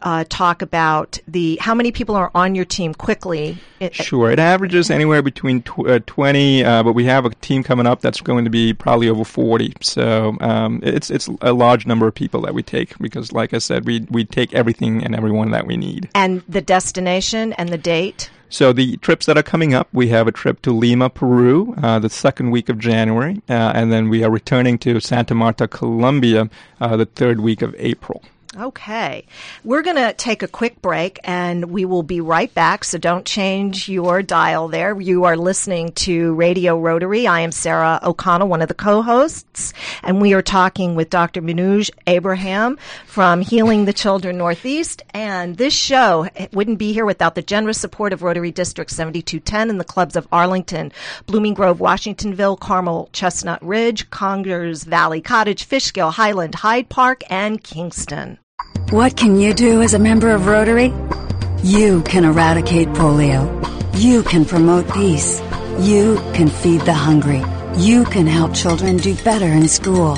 uh, 0.01 0.23
talk 0.29 0.61
about 0.61 1.19
the 1.27 1.57
how 1.61 1.73
many 1.73 1.91
people 1.91 2.15
are 2.15 2.31
on 2.33 2.55
your 2.55 2.65
team 2.65 2.93
quickly. 2.93 3.57
sure, 3.91 4.31
it 4.31 4.39
averages 4.39 4.89
anywhere 4.89 5.21
between 5.21 5.61
tw- 5.61 5.87
uh, 5.87 5.99
20, 6.05 6.63
uh, 6.63 6.83
but 6.83 6.93
we 6.93 7.05
have 7.05 7.25
a 7.25 7.29
team 7.35 7.63
coming 7.63 7.87
up 7.87 8.01
that's 8.01 8.21
going 8.21 8.43
to 8.43 8.51
be 8.51 8.73
probably 8.73 9.09
over 9.09 9.23
40. 9.23 9.73
So 9.81 10.37
um, 10.41 10.79
it's 10.83 11.09
it's 11.09 11.27
a 11.41 11.53
large 11.53 11.85
number 11.85 12.07
of 12.07 12.15
people 12.15 12.41
that 12.41 12.53
we 12.53 12.63
take 12.63 12.97
because, 12.99 13.31
like 13.31 13.53
I 13.53 13.59
said, 13.59 13.85
we 13.85 14.05
we 14.09 14.25
take 14.25 14.53
everything 14.53 15.03
and 15.03 15.15
everyone 15.15 15.51
that 15.51 15.67
we 15.67 15.77
need. 15.77 16.09
And 16.15 16.43
the 16.47 16.61
destination 16.61 17.53
and 17.53 17.69
the 17.69 17.77
date. 17.77 18.29
So 18.51 18.73
the 18.73 18.97
trips 18.97 19.27
that 19.27 19.37
are 19.37 19.43
coming 19.43 19.73
up, 19.73 19.87
we 19.93 20.09
have 20.09 20.27
a 20.27 20.31
trip 20.33 20.61
to 20.63 20.71
Lima, 20.73 21.09
Peru, 21.09 21.73
uh, 21.81 21.99
the 21.99 22.09
second 22.09 22.51
week 22.51 22.67
of 22.67 22.77
January, 22.77 23.41
uh, 23.47 23.71
and 23.73 23.93
then 23.93 24.09
we 24.09 24.25
are 24.25 24.29
returning 24.29 24.77
to 24.79 24.99
Santa 24.99 25.33
Marta, 25.33 25.69
Colombia, 25.69 26.49
uh, 26.81 26.97
the 26.97 27.05
third 27.05 27.39
week 27.39 27.61
of 27.61 27.73
April. 27.77 28.21
Okay. 28.57 29.25
We're 29.63 29.81
going 29.81 29.95
to 29.95 30.11
take 30.11 30.43
a 30.43 30.47
quick 30.47 30.81
break 30.81 31.21
and 31.23 31.71
we 31.71 31.85
will 31.85 32.03
be 32.03 32.19
right 32.19 32.53
back. 32.53 32.83
So 32.83 32.97
don't 32.97 33.25
change 33.25 33.87
your 33.87 34.21
dial 34.21 34.67
there. 34.67 34.99
You 34.99 35.23
are 35.23 35.37
listening 35.37 35.93
to 35.93 36.33
Radio 36.33 36.77
Rotary. 36.77 37.27
I 37.27 37.39
am 37.41 37.53
Sarah 37.53 38.01
O'Connell, 38.03 38.49
one 38.49 38.61
of 38.61 38.67
the 38.67 38.73
co-hosts, 38.73 39.71
and 40.03 40.19
we 40.19 40.33
are 40.33 40.41
talking 40.41 40.95
with 40.95 41.09
Dr. 41.09 41.41
Manoj 41.41 41.91
Abraham 42.07 42.77
from 43.05 43.39
Healing 43.39 43.85
the 43.85 43.93
Children 43.93 44.37
Northeast. 44.37 45.01
And 45.13 45.55
this 45.55 45.73
show 45.73 46.27
wouldn't 46.51 46.77
be 46.77 46.91
here 46.91 47.05
without 47.05 47.35
the 47.35 47.41
generous 47.41 47.79
support 47.79 48.11
of 48.11 48.21
Rotary 48.21 48.51
District 48.51 48.91
7210 48.91 49.69
and 49.69 49.79
the 49.79 49.85
clubs 49.85 50.17
of 50.17 50.27
Arlington, 50.29 50.91
Blooming 51.25 51.53
Grove, 51.53 51.79
Washingtonville, 51.79 52.59
Carmel, 52.59 53.07
Chestnut 53.13 53.63
Ridge, 53.63 54.09
Congers 54.09 54.83
Valley 54.83 55.21
Cottage, 55.21 55.63
Fishkill, 55.63 56.11
Highland, 56.11 56.55
Hyde 56.55 56.89
Park, 56.89 57.23
and 57.29 57.63
Kingston. 57.63 58.39
What 58.91 59.15
can 59.15 59.39
you 59.39 59.53
do 59.53 59.81
as 59.81 59.93
a 59.93 59.99
member 59.99 60.31
of 60.31 60.47
Rotary? 60.47 60.93
You 61.63 62.01
can 62.01 62.25
eradicate 62.25 62.89
polio. 62.89 63.47
You 63.97 64.21
can 64.21 64.43
promote 64.43 64.93
peace. 64.93 65.39
You 65.79 66.17
can 66.33 66.49
feed 66.49 66.81
the 66.81 66.93
hungry. 66.93 67.41
You 67.77 68.03
can 68.03 68.27
help 68.27 68.53
children 68.53 68.97
do 68.97 69.15
better 69.23 69.45
in 69.45 69.69
school. 69.69 70.17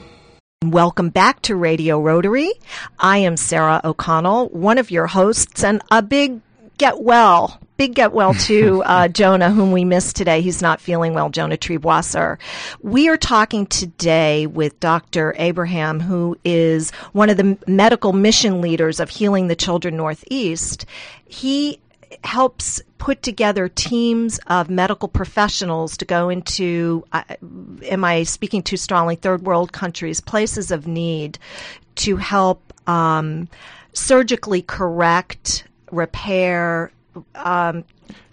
Welcome 0.71 1.11
back 1.11 1.43
to 1.43 1.57
Radio 1.57 2.01
Rotary. 2.01 2.53
I 2.99 3.19
am 3.19 3.37
Sarah 3.37 3.81
O'Connell, 3.85 4.49
one 4.49 4.79
of 4.79 4.91
your 4.91 5.07
hosts, 5.07 5.65
and 5.65 5.83
a 5.91 6.03
big 6.03 6.41
get 6.79 7.01
well, 7.01 7.61
big 7.77 7.95
get 7.95 8.13
well 8.13 8.35
to 8.47 8.83
uh, 8.85 9.09
Jonah, 9.09 9.51
whom 9.51 9.73
we 9.73 9.85
missed 9.85 10.17
today. 10.17 10.41
He's 10.41 10.63
not 10.63 10.81
feeling 10.81 11.15
well, 11.15 11.31
Jonah 11.31 11.57
Trieboisser. 11.57 12.39
We 12.83 13.09
are 13.09 13.17
talking 13.17 13.67
today 13.67 14.47
with 14.47 14.79
Dr. 14.81 15.35
Abraham, 15.39 16.01
who 16.01 16.37
is 16.45 16.91
one 17.13 17.31
of 17.31 17.37
the 17.37 17.59
medical 17.67 18.13
mission 18.13 18.61
leaders 18.61 19.01
of 19.01 19.11
Healing 19.11 19.49
the 19.49 19.57
Children 19.57 19.97
Northeast. 19.97 20.87
He 21.27 21.81
helps 22.23 22.81
put 22.99 23.23
together 23.23 23.69
teams 23.69 24.39
of 24.47 24.71
medical 24.71 25.09
professionals 25.09 25.97
to 25.99 26.05
go 26.05 26.29
into, 26.29 27.05
uh, 27.13 27.23
am 27.89 28.05
I 28.05 28.23
speaking 28.23 28.63
too 28.63 28.77
strongly, 28.77 29.17
third 29.17 29.43
world 29.43 29.73
countries, 29.73 30.21
places 30.21 30.71
of 30.71 30.87
need 30.87 31.39
to 31.97 32.17
help 32.17 32.73
um, 32.89 33.49
surgically 33.93 34.63
correct, 34.63 35.65
repair, 35.91 36.93
um, 37.35 37.85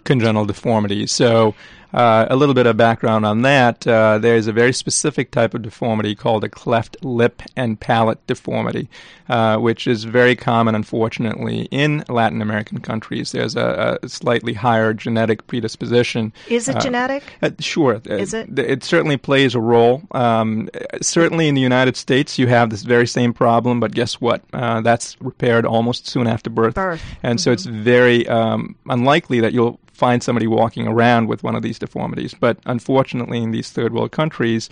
congenital 0.04 0.44
deformities. 0.44 1.12
So 1.12 1.54
uh, 1.92 2.26
a 2.30 2.36
little 2.36 2.54
bit 2.54 2.66
of 2.66 2.76
background 2.76 3.26
on 3.26 3.42
that. 3.42 3.86
Uh, 3.86 4.18
there's 4.18 4.46
a 4.46 4.52
very 4.52 4.72
specific 4.72 5.30
type 5.30 5.54
of 5.54 5.62
deformity 5.62 6.14
called 6.14 6.44
a 6.44 6.48
cleft 6.48 6.96
lip 7.04 7.42
and 7.56 7.78
palate 7.78 8.24
deformity, 8.26 8.88
uh, 9.28 9.56
which 9.58 9.86
is 9.86 10.04
very 10.04 10.34
common, 10.36 10.74
unfortunately, 10.74 11.68
in 11.70 12.04
Latin 12.08 12.40
American 12.42 12.80
countries. 12.80 13.32
There's 13.32 13.56
a, 13.56 13.98
a 14.02 14.08
slightly 14.08 14.54
higher 14.54 14.94
genetic 14.94 15.46
predisposition. 15.46 16.32
Is 16.48 16.68
it 16.68 16.76
Uh, 16.76 16.80
genetic? 16.80 17.22
uh, 17.42 17.50
sure. 17.60 18.00
Is 18.04 18.34
it? 18.34 18.58
It 18.58 18.84
certainly 18.84 19.16
plays 19.16 19.54
a 19.54 19.60
role. 19.60 20.02
Um, 20.12 20.68
certainly 21.00 21.48
in 21.48 21.54
the 21.54 21.60
United 21.60 21.96
States, 21.96 22.38
you 22.38 22.46
have 22.46 22.70
this 22.70 22.82
very 22.82 23.06
same 23.06 23.32
problem, 23.32 23.80
but 23.80 23.92
guess 23.92 24.20
what? 24.20 24.42
Uh, 24.52 24.80
that's 24.80 25.16
repaired 25.20 25.66
almost 25.66 26.06
soon 26.06 26.26
after 26.26 26.50
birth. 26.50 26.74
Birth. 26.74 27.02
And 27.22 27.40
so 27.40 27.52
it's 27.52 27.64
very 27.66 28.26
um, 28.28 28.76
unlikely 28.88 29.40
that 29.40 29.52
you'll 29.52 29.78
find 30.02 30.20
somebody 30.20 30.48
walking 30.48 30.88
around 30.88 31.28
with 31.28 31.44
one 31.44 31.54
of 31.54 31.62
these 31.62 31.78
deformities. 31.78 32.34
But 32.34 32.56
unfortunately, 32.66 33.40
in 33.40 33.52
these 33.52 33.70
third 33.70 33.94
world 33.94 34.10
countries, 34.10 34.68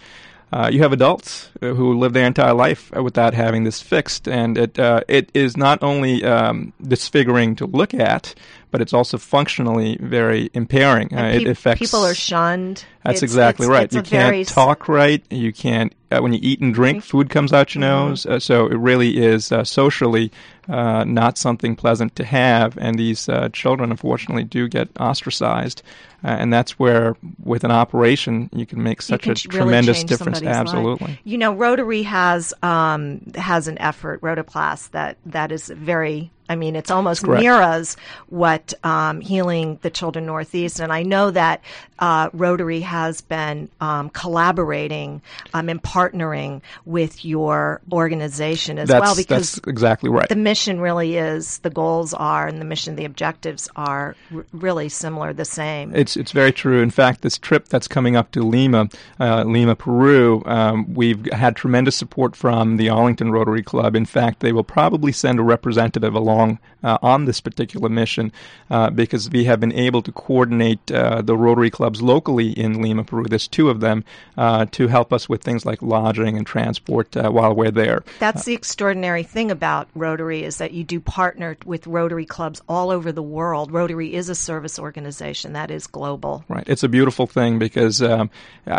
uh, 0.53 0.69
you 0.73 0.81
have 0.83 0.93
adults 0.93 1.51
uh, 1.63 1.69
who 1.79 1.97
live 1.97 2.13
their 2.15 2.27
entire 2.27 2.53
life 2.53 2.91
without 2.91 3.33
having 3.35 3.63
this 3.63 3.81
fixed, 3.81 4.27
and 4.27 4.59
it 4.59 4.77
uh, 4.77 5.03
it 5.07 5.31
is 5.33 5.57
not 5.57 5.79
only 5.83 6.25
um, 6.25 6.73
disfiguring 6.83 7.55
to 7.55 7.67
look 7.67 7.95
at, 7.95 8.35
but 8.71 8.81
it's 8.81 8.93
also 8.93 9.19
functionally 9.19 9.97
very 10.01 10.51
impairing. 10.55 11.13
Uh, 11.17 11.25
it 11.35 11.47
affects 11.47 11.81
people 11.81 12.05
are 12.05 12.15
shunned. 12.15 12.85
that's 13.05 13.19
It's- 13.19 13.23
exactly 13.23 13.67
it's- 13.67 13.77
right. 13.79 13.85
it's 13.85 13.95
you 13.95 14.03
can't 14.03 14.31
very 14.33 14.45
talk 14.45 14.89
right. 14.89 15.25
You 15.31 15.53
can't 15.53 15.93
uh, 16.13 16.19
when 16.21 16.33
you 16.33 16.41
eat 16.43 16.61
and 16.61 16.75
drink, 16.75 17.05
food 17.05 17.31
comes 17.31 17.53
out 17.53 17.75
your 17.75 17.85
Mm-hmm. 17.85 18.09
nose. 18.09 18.27
Uh, 18.27 18.39
so 18.41 18.67
it 18.67 18.75
really 18.77 19.17
is 19.19 19.53
uh, 19.53 19.63
socially 19.65 20.33
uh, 20.69 21.05
not 21.05 21.39
something 21.39 21.77
pleasant 21.77 22.17
to 22.17 22.25
have. 22.25 22.77
And 22.79 22.99
these 22.99 23.29
uh, 23.29 23.49
children, 23.53 23.91
unfortunately, 23.93 24.43
do 24.45 24.67
get 24.69 24.89
ostracized. 24.99 25.83
Uh, 26.25 26.29
and 26.29 26.53
that's 26.53 26.79
where, 26.79 27.17
with 27.45 27.65
an 27.65 27.71
operation, 27.71 28.51
you 28.53 28.67
can 28.67 28.83
make 28.83 29.01
such 29.03 29.23
can 29.23 29.31
a 29.31 29.35
really 29.35 29.59
tremendous 29.65 30.05
difference. 30.05 30.39
somebody's 30.39 30.43
life. 30.49 30.57
Absolutely. 30.57 31.21
You 31.25 31.39
know, 31.39 31.55
Rotary 31.55 32.03
has 32.03 32.53
um, 32.63 33.23
has 33.37 33.69
an 33.69 33.79
effort, 33.79 34.21
Rotaplast, 34.21 34.91
that 34.91 35.17
that 35.27 35.51
is 35.53 35.69
very. 35.69 36.31
I 36.51 36.57
mean, 36.57 36.75
it's 36.75 36.91
almost 36.91 37.23
Correct. 37.23 37.43
mirrors 37.43 37.97
what 38.29 38.75
um, 38.83 39.21
healing 39.21 39.79
the 39.83 39.91
children 39.91 40.27
northeast, 40.27 40.81
and 40.81 40.93
I 40.93 41.05
know 41.05 41.31
that 41.31 41.63
uh, 42.01 42.29
Rotary 42.33 42.81
has 42.81 43.21
been 43.21 43.69
um, 43.81 44.11
collaborating 44.11 45.23
um, 45.55 45.69
and 45.69 45.81
partnering 45.81 46.61
with 46.85 47.25
your 47.25 47.81
organization 47.93 48.79
as 48.79 48.89
That's, 48.89 49.01
well 49.01 49.15
because 49.15 49.53
that's 49.53 49.69
exactly 49.69 50.11
right. 50.11 50.29
the 50.29 50.35
mission 50.35 50.81
really 50.81 51.17
is 51.17 51.59
the 51.59 51.71
goals 51.71 52.15
are 52.15 52.49
and 52.49 52.61
the 52.61 52.65
mission 52.65 52.97
the 52.97 53.05
objectives 53.05 53.69
are 53.77 54.17
r- 54.35 54.45
really 54.53 54.89
similar 54.89 55.33
the 55.33 55.45
same 55.45 55.95
It's 55.95 56.17
it's 56.17 56.33
very 56.33 56.53
true. 56.53 56.83
In 56.83 56.91
fact, 56.91 57.21
this 57.21 57.39
trip 57.39 57.69
that's 57.69 57.87
coming 57.87 58.17
up 58.17 58.33
to 58.33 58.43
Lima, 58.43 58.89
uh, 59.21 59.45
Lima, 59.45 59.77
Peru, 59.77 60.43
um, 60.47 60.93
we've 60.95 61.31
had 61.33 61.55
tremendous 61.55 61.97
support 61.97 62.35
from 62.35 62.77
the 62.77 62.89
Arlington 62.89 63.31
Rotary 63.31 63.63
Club. 63.63 63.95
In 63.95 64.07
fact, 64.07 64.41
they 64.41 64.53
will 64.53 64.65
probably 64.65 65.13
send 65.13 65.39
a 65.39 65.43
representative 65.43 66.15
along 66.15 66.40
uh, 66.83 66.99
on 67.03 67.25
this 67.25 67.41
particular 67.41 67.89
mission 67.89 68.33
uh, 68.71 68.91
because 68.91 69.31
we 69.31 69.45
have 69.45 69.61
been 69.61 69.73
able 69.73 70.03
to 70.03 70.13
coordinate 70.13 70.91
uh, 70.91 71.23
the 71.23 71.37
Rotary 71.37 71.71
clubs 71.71 72.01
locally 72.01 72.51
in 72.51 72.81
Lima, 72.83 73.05
Peru. 73.05 73.25
There's 73.25 73.49
two 73.49 73.71
of 73.71 73.81
them 73.81 74.05
uh, 74.37 74.67
to 74.73 74.89
help 74.89 75.13
us 75.13 75.29
with 75.29 75.43
things 75.43 75.67
like 75.67 75.83
lodging 75.83 76.37
and 76.37 76.47
transport 76.47 77.17
uh, 77.17 77.31
while 77.31 77.55
we're 77.55 77.71
there. 77.71 78.03
That's 78.19 78.45
the 78.45 78.55
extraordinary 78.55 79.23
thing 79.23 79.51
about 79.51 79.89
Rotary 79.95 80.45
is 80.45 80.59
that 80.59 80.73
you 80.73 80.85
do 80.85 81.01
partner 81.01 81.57
with 81.65 81.87
Rotary 81.87 82.27
clubs 82.27 82.63
all 82.69 82.91
over 82.91 83.13
the 83.13 83.23
world. 83.23 83.73
Rotary 83.73 84.15
is 84.15 84.29
a 84.29 84.35
service 84.35 84.79
organization 84.79 85.53
that 85.53 85.71
is 85.71 85.87
global. 85.87 86.45
Right. 86.49 86.65
It's 86.67 86.83
a 86.83 86.89
beautiful 86.89 87.27
thing 87.27 87.59
because, 87.59 88.01
um, 88.03 88.31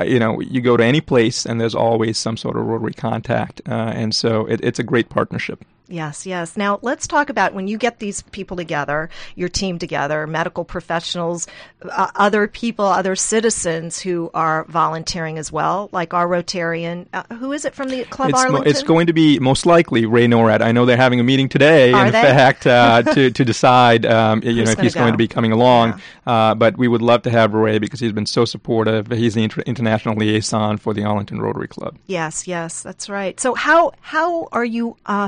you 0.06 0.20
know, 0.20 0.40
you 0.40 0.62
go 0.62 0.78
to 0.78 0.84
any 0.84 1.02
place 1.02 1.46
and 1.46 1.60
there's 1.60 1.76
always 1.76 2.18
some 2.18 2.38
sort 2.38 2.58
of 2.58 2.66
Rotary 2.66 2.94
contact. 2.94 3.62
Uh, 3.68 3.92
and 3.96 4.16
so 4.16 4.46
it, 4.46 4.62
it's 4.64 4.80
a 4.80 4.84
great 4.84 5.10
partnership. 5.10 5.64
Yes, 5.92 6.26
yes. 6.26 6.56
Now 6.56 6.80
let's 6.82 7.06
talk 7.06 7.30
about 7.30 7.54
when 7.54 7.68
you 7.68 7.78
get 7.78 8.00
these 8.00 8.22
people 8.22 8.58
together, 8.58 9.10
your 9.36 9.50
team 9.50 9.78
together, 9.78 10.26
medical 10.26 10.64
professionals, 10.64 11.48
uh, 11.82 12.12
other 12.16 12.48
people, 12.48 12.86
other 12.86 13.16
citizens 13.16 14.00
who 14.00 14.32
are 14.34 14.66
volunteering 14.66 15.38
as 15.38 15.52
well, 15.52 15.90
like 15.92 16.14
our 16.14 16.28
Rotarian. 16.28 17.08
Uh, 17.14 17.24
who 17.36 17.52
is 17.52 17.66
it 17.66 17.76
from 17.76 17.90
the 17.90 18.06
Club 18.06 18.30
it's, 18.30 18.40
Arlington? 18.40 18.64
Mo- 18.64 18.70
it's 18.70 18.84
going 18.84 19.08
to 19.08 19.14
be 19.14 19.40
most 19.40 19.66
likely 19.66 20.06
Ray 20.06 20.28
Norad. 20.28 20.62
I 20.62 20.72
know 20.72 20.86
they're 20.86 20.98
having 20.98 21.20
a 21.20 21.24
meeting 21.24 21.50
today, 21.50 21.92
Are 21.92 22.06
in 22.06 22.12
they? 22.14 22.22
fact, 22.22 22.66
uh, 22.66 23.02
to 23.14 23.32
to 23.32 23.46
decide, 23.46 24.06
um, 24.06 24.42
you 24.44 24.64
know, 24.64 24.72
if 24.72 24.80
he's 24.80 24.96
going 24.96 25.12
to 25.12 25.18
be 25.18 25.28
coming 25.28 25.52
along. 25.52 26.02
Uh, 26.26 26.56
but 26.56 26.78
we 26.78 26.88
would 26.88 27.02
love 27.02 27.24
to 27.24 27.30
have 27.30 27.54
Ray 27.54 27.80
because 27.80 28.00
he's 28.00 28.12
been 28.12 28.26
so 28.26 28.46
supportive. 28.46 29.08
He's 29.08 29.34
the 29.34 29.44
inter- 29.44 29.64
international 29.64 30.16
liaison 30.16 30.78
for 30.78 30.94
the 30.94 31.04
Arlington 31.04 31.42
Rotary 31.42 31.68
Club. 31.68 31.98
Yes, 32.06 32.48
yes, 32.48 32.84
that's 32.84 33.10
right. 33.10 33.40
So 33.40 33.56
how 33.56 33.92
how 34.02 34.48
are 34.52 34.66
you 34.66 34.98
uh, 35.06 35.28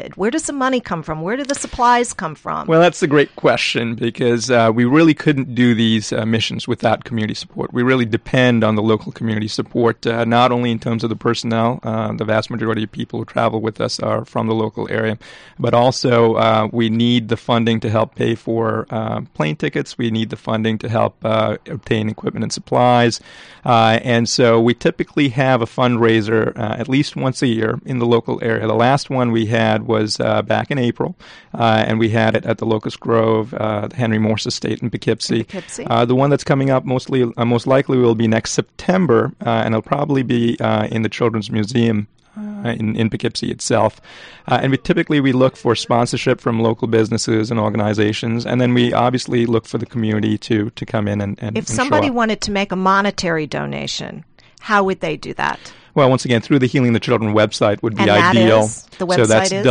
funded? 0.00 0.16
Where 0.16 0.30
does 0.30 0.44
the 0.44 0.52
money 0.52 0.80
come 0.80 1.02
from? 1.02 1.22
Where 1.22 1.36
do 1.36 1.44
the 1.44 1.54
supplies 1.54 2.12
come 2.12 2.34
from? 2.34 2.66
Well, 2.66 2.80
that's 2.80 3.02
a 3.02 3.06
great 3.06 3.34
question 3.36 3.94
because 3.94 4.50
uh, 4.50 4.70
we 4.74 4.84
really 4.84 5.14
couldn't 5.14 5.54
do 5.54 5.74
these 5.74 6.12
uh, 6.12 6.24
missions 6.26 6.66
without 6.66 7.04
community 7.04 7.34
support. 7.34 7.72
We 7.72 7.82
really 7.82 8.04
depend 8.04 8.64
on 8.64 8.76
the 8.76 8.82
local 8.82 9.12
community 9.12 9.48
support, 9.48 10.06
uh, 10.06 10.24
not 10.24 10.52
only 10.52 10.70
in 10.70 10.78
terms 10.78 11.04
of 11.04 11.10
the 11.10 11.16
personnel, 11.16 11.80
uh, 11.82 12.12
the 12.12 12.24
vast 12.24 12.50
majority 12.50 12.84
of 12.84 12.92
people 12.92 13.18
who 13.18 13.24
travel 13.24 13.60
with 13.60 13.80
us 13.80 14.00
are 14.00 14.24
from 14.24 14.46
the 14.46 14.54
local 14.54 14.88
area, 14.90 15.18
but 15.58 15.74
also 15.74 16.34
uh, 16.34 16.68
we 16.72 16.88
need 16.88 17.28
the 17.28 17.36
funding 17.36 17.80
to 17.80 17.90
help 17.90 18.14
pay 18.14 18.34
for 18.34 18.86
uh, 18.90 19.20
plane 19.34 19.56
tickets. 19.56 19.98
We 19.98 20.10
need 20.10 20.30
the 20.30 20.36
funding 20.36 20.78
to 20.78 20.88
help 20.88 21.16
obtain 21.22 22.08
equipment 22.08 22.44
and 22.44 22.52
supplies. 22.52 23.20
And 23.64 24.28
so 24.28 24.60
we 24.60 24.74
typically 24.74 25.28
have 25.30 25.62
a 25.62 25.66
fundraiser 25.66 26.58
at 26.58 26.88
least 26.88 27.16
once 27.16 27.42
a 27.42 27.46
year 27.46 27.80
in 27.84 27.98
the 27.98 28.06
local 28.06 28.42
area. 28.42 28.66
The 28.66 28.74
last 28.74 29.10
one 29.10 29.32
we 29.32 29.46
had 29.46 29.79
was 29.86 30.18
uh, 30.20 30.42
back 30.42 30.70
in 30.70 30.78
April, 30.78 31.16
uh, 31.54 31.84
and 31.86 31.98
we 31.98 32.08
had 32.08 32.36
it 32.36 32.44
at 32.44 32.58
the 32.58 32.66
Locust 32.66 33.00
Grove, 33.00 33.54
uh, 33.54 33.88
the 33.88 33.96
Henry 33.96 34.18
Morse 34.18 34.46
Estate 34.46 34.82
in 34.82 34.90
Poughkeepsie. 34.90 35.40
In 35.40 35.44
Poughkeepsie. 35.44 35.86
Uh, 35.86 36.04
the 36.04 36.14
one 36.14 36.30
that's 36.30 36.44
coming 36.44 36.70
up 36.70 36.84
mostly, 36.84 37.30
uh, 37.36 37.44
most 37.44 37.66
likely 37.66 37.98
will 37.98 38.14
be 38.14 38.28
next 38.28 38.52
September, 38.52 39.32
uh, 39.44 39.50
and 39.50 39.74
it'll 39.74 39.82
probably 39.82 40.22
be 40.22 40.58
uh, 40.60 40.86
in 40.86 41.02
the 41.02 41.08
Children's 41.08 41.50
Museum 41.50 42.08
uh, 42.36 42.68
in, 42.70 42.96
in 42.96 43.10
Poughkeepsie 43.10 43.50
itself. 43.50 44.00
Uh, 44.46 44.60
and 44.62 44.70
we 44.70 44.78
typically 44.78 45.20
we 45.20 45.32
look 45.32 45.56
for 45.56 45.74
sponsorship 45.74 46.40
from 46.40 46.60
local 46.60 46.88
businesses 46.88 47.50
and 47.50 47.58
organizations, 47.58 48.46
and 48.46 48.60
then 48.60 48.74
we 48.74 48.92
obviously 48.92 49.46
look 49.46 49.66
for 49.66 49.78
the 49.78 49.86
community 49.86 50.38
to 50.38 50.70
to 50.70 50.86
come 50.86 51.08
in 51.08 51.20
and, 51.20 51.38
and 51.40 51.56
if 51.56 51.68
and 51.68 51.76
somebody 51.76 52.10
wanted 52.10 52.40
to 52.42 52.50
make 52.50 52.72
a 52.72 52.76
monetary 52.76 53.46
donation, 53.46 54.24
how 54.60 54.84
would 54.84 55.00
they 55.00 55.16
do 55.16 55.34
that? 55.34 55.58
Well, 55.94 56.08
once 56.08 56.24
again, 56.24 56.40
through 56.40 56.58
the 56.60 56.66
Healing 56.66 56.92
the 56.92 57.00
Children 57.00 57.34
website 57.34 57.82
would 57.82 57.96
be 57.96 58.02
And 58.02 58.10
ideal. 58.10 58.62
the 58.62 58.68
so 58.68 59.26
that's 59.26 59.50
website 59.50 59.60
is? 59.60 59.66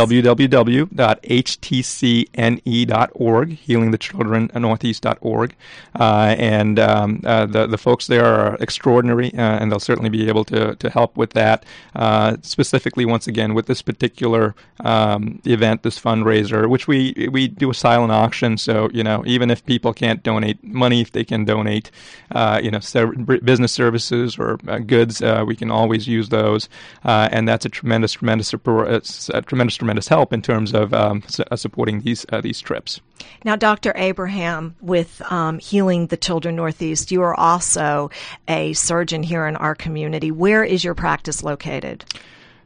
www.htcne.org, 2.40 3.48
healingthechildrennortheast.org. 3.66 5.54
Uh, 5.98 6.34
and 6.38 6.78
um, 6.78 7.20
uh, 7.24 7.46
the, 7.46 7.66
the 7.66 7.78
folks 7.78 8.06
there 8.06 8.24
are 8.24 8.56
extraordinary, 8.60 9.32
uh, 9.34 9.40
and 9.40 9.70
they'll 9.72 9.80
certainly 9.80 10.10
be 10.10 10.28
able 10.28 10.44
to, 10.44 10.74
to 10.76 10.90
help 10.90 11.16
with 11.16 11.30
that. 11.30 11.64
Uh, 11.94 12.36
specifically, 12.42 13.04
once 13.04 13.26
again, 13.26 13.54
with 13.54 13.66
this 13.66 13.82
particular 13.82 14.54
um, 14.80 15.40
event, 15.44 15.82
this 15.82 15.98
fundraiser, 15.98 16.68
which 16.68 16.86
we, 16.88 17.28
we 17.30 17.48
do 17.48 17.70
a 17.70 17.74
silent 17.74 18.12
auction. 18.12 18.56
So, 18.58 18.90
you 18.92 19.02
know, 19.04 19.22
even 19.26 19.50
if 19.50 19.64
people 19.64 19.92
can't 19.92 20.22
donate 20.22 20.62
money, 20.64 21.00
if 21.00 21.12
they 21.12 21.24
can 21.24 21.44
donate, 21.44 21.90
uh, 22.32 22.60
you 22.62 22.70
know, 22.70 22.80
ser- 22.80 23.12
business 23.12 23.72
services 23.72 24.38
or 24.38 24.58
uh, 24.68 24.78
goods, 24.78 25.22
uh, 25.22 25.44
we 25.46 25.56
can 25.56 25.70
always 25.70 26.08
use 26.10 26.28
those. 26.28 26.68
Uh, 27.04 27.28
and 27.32 27.48
that's 27.48 27.64
a 27.64 27.68
tremendous, 27.68 28.12
tremendous, 28.12 28.48
support- 28.48 28.88
uh, 28.88 29.40
tremendous, 29.42 29.76
tremendous 29.76 30.08
help 30.08 30.32
in 30.32 30.42
terms 30.42 30.74
of 30.74 30.92
um, 30.92 31.22
s- 31.26 31.40
uh, 31.40 31.56
supporting 31.56 32.00
these 32.00 32.26
uh, 32.30 32.40
these 32.40 32.60
trips. 32.60 33.00
Now, 33.44 33.56
Dr. 33.56 33.92
Abraham, 33.96 34.76
with 34.80 35.22
um, 35.30 35.58
Healing 35.58 36.06
the 36.08 36.16
Children 36.16 36.56
Northeast, 36.56 37.10
you 37.10 37.22
are 37.22 37.38
also 37.38 38.10
a 38.48 38.72
surgeon 38.72 39.22
here 39.22 39.46
in 39.46 39.56
our 39.56 39.74
community. 39.74 40.30
Where 40.30 40.64
is 40.64 40.84
your 40.84 40.94
practice 40.94 41.42
located? 41.42 42.04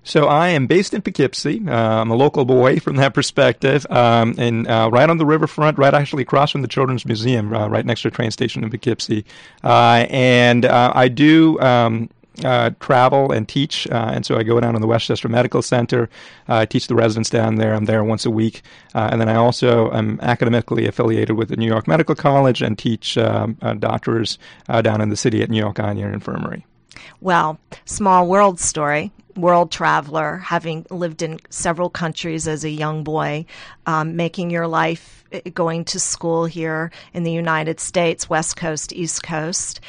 So 0.06 0.26
I 0.26 0.48
am 0.50 0.66
based 0.66 0.92
in 0.92 1.00
Poughkeepsie. 1.00 1.62
Uh, 1.66 1.72
I'm 1.72 2.10
a 2.10 2.14
local 2.14 2.44
boy 2.44 2.78
from 2.80 2.96
that 2.96 3.14
perspective, 3.14 3.86
um, 3.90 4.34
and 4.36 4.68
uh, 4.68 4.90
right 4.92 5.08
on 5.08 5.16
the 5.16 5.24
riverfront, 5.26 5.78
right 5.78 5.94
actually 5.94 6.22
across 6.22 6.50
from 6.52 6.60
the 6.62 6.68
Children's 6.68 7.06
Museum, 7.06 7.54
uh, 7.54 7.68
right 7.68 7.86
next 7.86 8.02
to 8.02 8.10
the 8.10 8.14
train 8.14 8.30
station 8.30 8.62
in 8.62 8.70
Poughkeepsie. 8.70 9.24
Uh, 9.64 10.06
and 10.10 10.66
uh, 10.66 10.92
I 10.94 11.08
do. 11.08 11.58
Um, 11.60 12.10
uh, 12.42 12.70
travel 12.80 13.30
and 13.30 13.48
teach, 13.48 13.86
uh, 13.90 14.10
and 14.12 14.26
so 14.26 14.36
I 14.36 14.42
go 14.42 14.58
down 14.58 14.74
to 14.74 14.80
the 14.80 14.86
Westchester 14.86 15.28
Medical 15.28 15.62
Center. 15.62 16.08
Uh, 16.48 16.56
I 16.56 16.66
teach 16.66 16.88
the 16.88 16.94
residents 16.94 17.30
down 17.30 17.56
there. 17.56 17.74
I'm 17.74 17.84
there 17.84 18.02
once 18.02 18.26
a 18.26 18.30
week, 18.30 18.62
uh, 18.94 19.08
and 19.12 19.20
then 19.20 19.28
I 19.28 19.36
also 19.36 19.92
am 19.92 20.18
academically 20.20 20.86
affiliated 20.86 21.36
with 21.36 21.48
the 21.48 21.56
New 21.56 21.66
York 21.66 21.86
Medical 21.86 22.14
College 22.14 22.62
and 22.62 22.78
teach 22.78 23.16
um, 23.18 23.56
uh, 23.62 23.74
doctors 23.74 24.38
uh, 24.68 24.82
down 24.82 25.00
in 25.00 25.10
the 25.10 25.16
city 25.16 25.42
at 25.42 25.50
New 25.50 25.58
York 25.58 25.78
Eye 25.78 25.92
Infirmary. 25.92 26.66
Well, 27.20 27.58
small 27.84 28.26
world 28.26 28.58
story. 28.60 29.12
World 29.36 29.72
traveler, 29.72 30.36
having 30.36 30.86
lived 30.90 31.20
in 31.20 31.40
several 31.50 31.90
countries 31.90 32.46
as 32.46 32.62
a 32.62 32.70
young 32.70 33.02
boy, 33.02 33.46
um, 33.84 34.14
making 34.14 34.50
your 34.50 34.68
life 34.68 35.23
going 35.54 35.84
to 35.86 36.00
school 36.00 36.44
here 36.44 36.90
in 37.12 37.22
the 37.22 37.32
United 37.32 37.80
States, 37.80 38.28
West 38.28 38.56
Coast, 38.56 38.92
East 38.92 39.22
Coast. 39.22 39.80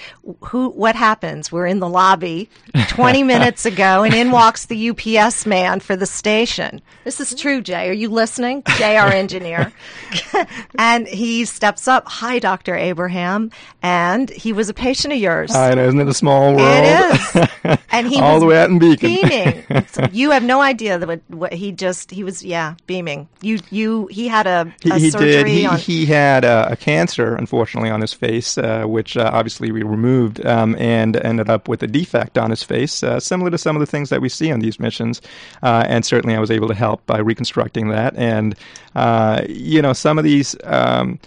Who? 0.45 0.69
What 0.69 0.95
happens? 0.95 1.51
We're 1.51 1.67
in 1.67 1.79
the 1.79 1.89
lobby 1.89 2.49
20 2.89 3.23
minutes 3.23 3.65
ago, 3.65 4.03
and 4.03 4.13
in 4.13 4.31
walks 4.31 4.65
the 4.65 4.89
UPS 4.89 5.45
man 5.45 5.79
for 5.79 5.95
the 5.95 6.05
station. 6.05 6.81
This 7.03 7.19
is 7.19 7.35
true, 7.35 7.61
Jay. 7.61 7.89
Are 7.89 7.93
you 7.93 8.09
listening? 8.09 8.63
Jay, 8.77 8.97
our 8.97 9.07
engineer. 9.11 9.71
and 10.79 11.07
he 11.07 11.45
steps 11.45 11.87
up. 11.87 12.07
Hi, 12.07 12.39
Dr. 12.39 12.75
Abraham. 12.75 13.51
And 13.81 14.29
he 14.29 14.53
was 14.53 14.69
a 14.69 14.73
patient 14.73 15.13
of 15.13 15.19
yours. 15.19 15.53
I 15.53 15.73
know, 15.73 15.87
isn't 15.87 15.99
it 15.99 16.07
a 16.07 16.13
small 16.13 16.55
world? 16.55 16.61
It 16.61 17.35
is. 17.35 17.49
And 17.91 18.07
he 18.07 18.19
All 18.19 18.33
was 18.33 18.41
the 18.41 18.47
way 18.47 18.57
out 18.61 18.69
in 18.69 18.79
Beacon. 18.79 19.09
beaming. 19.09 19.63
So 19.87 20.05
you 20.11 20.31
have 20.31 20.43
no 20.43 20.59
idea 20.61 20.97
that 20.97 21.07
what, 21.07 21.21
what 21.29 21.53
he 21.53 21.71
just 21.71 22.11
he 22.11 22.23
was 22.23 22.43
yeah 22.43 22.75
beaming. 22.87 23.27
You 23.41 23.59
you 23.71 24.07
he 24.07 24.27
had 24.27 24.47
a, 24.47 24.73
He, 24.81 24.89
a 24.89 24.97
he 24.97 25.11
surgery 25.11 25.31
did. 25.31 25.47
He, 25.47 25.65
on. 25.65 25.77
he 25.77 26.05
had 26.05 26.43
uh, 26.43 26.67
a 26.71 26.75
cancer, 26.75 27.35
unfortunately, 27.35 27.89
on 27.89 28.01
his 28.01 28.11
face, 28.13 28.57
uh, 28.57 28.83
which 28.85 29.15
uh, 29.15 29.29
obviously 29.33 29.71
we 29.71 29.83
removed, 29.83 30.45
um, 30.45 30.75
and 30.77 31.15
ended 31.17 31.49
up 31.49 31.67
with 31.69 31.81
a 31.83 31.87
defect 31.87 32.37
on 32.37 32.49
his 32.49 32.63
face, 32.63 33.01
uh, 33.03 33.19
similar 33.19 33.49
to 33.51 33.57
some 33.57 33.75
of 33.75 33.79
the 33.79 33.85
things 33.85 34.09
that 34.09 34.21
we 34.21 34.27
see 34.29 34.51
on 34.51 34.59
these 34.59 34.79
missions. 34.79 35.21
Uh, 35.63 35.85
and 35.87 36.05
certainly, 36.05 36.35
I 36.35 36.39
was 36.39 36.51
able 36.51 36.67
to 36.67 36.75
help 36.75 37.05
by 37.05 37.19
reconstructing 37.19 37.89
that. 37.89 38.15
And 38.17 38.55
uh, 38.95 39.43
you 39.47 39.81
know, 39.81 39.93
some 39.93 40.17
of 40.17 40.23
these. 40.23 40.55
Um, 40.63 41.19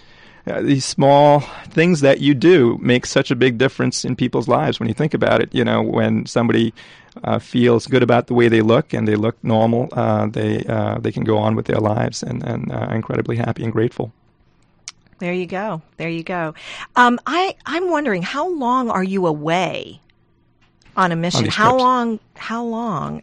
uh, 0.49 0.63
these 0.63 0.85
small 0.85 1.41
things 1.71 2.01
that 2.01 2.21
you 2.21 2.35
do 2.35 2.79
make 2.81 3.07
such 3.07 3.31
a 3.31 3.37
big 3.37 3.59
difference 3.59 4.05
in 4.05 4.17
people's 4.17 4.49
lives 4.49 4.81
when 4.81 4.89
you 4.89 4.95
think 4.95 5.15
about 5.15 5.41
it. 5.41 5.55
You 5.55 5.65
know, 5.65 5.83
when 5.83 6.27
somebody 6.27 6.73
uh, 7.25 7.39
feels 7.39 7.87
good 7.87 8.03
about 8.03 8.27
the 8.27 8.35
way 8.35 8.49
they 8.49 8.63
look 8.63 8.93
and 8.93 9.07
they 9.07 9.17
look 9.17 9.43
normal, 9.43 9.89
uh, 9.93 10.27
they 10.27 10.65
uh, 10.65 10.99
they 10.99 11.13
can 11.13 11.25
go 11.25 11.39
on 11.39 11.55
with 11.57 11.67
their 11.67 11.81
lives 11.81 12.23
and 12.23 12.43
and 12.43 12.73
uh, 12.73 12.89
incredibly 12.93 13.37
happy 13.37 13.63
and 13.65 13.73
grateful. 13.73 14.13
there 15.19 15.33
you 15.35 15.47
go. 15.47 15.83
There 15.97 16.09
you 16.09 16.23
go. 16.23 16.55
Um, 16.97 17.19
I 17.27 17.57
I'm 17.67 17.91
wondering 17.91 18.23
how 18.23 18.49
long 18.49 18.91
are 18.91 19.05
you 19.05 19.27
away 19.27 20.01
on 20.97 21.13
a 21.13 21.17
mission? 21.17 21.45
these 21.45 21.55
how 21.55 21.71
trips? 21.71 21.83
long? 21.83 22.21
How 22.37 22.65
long? 22.65 23.23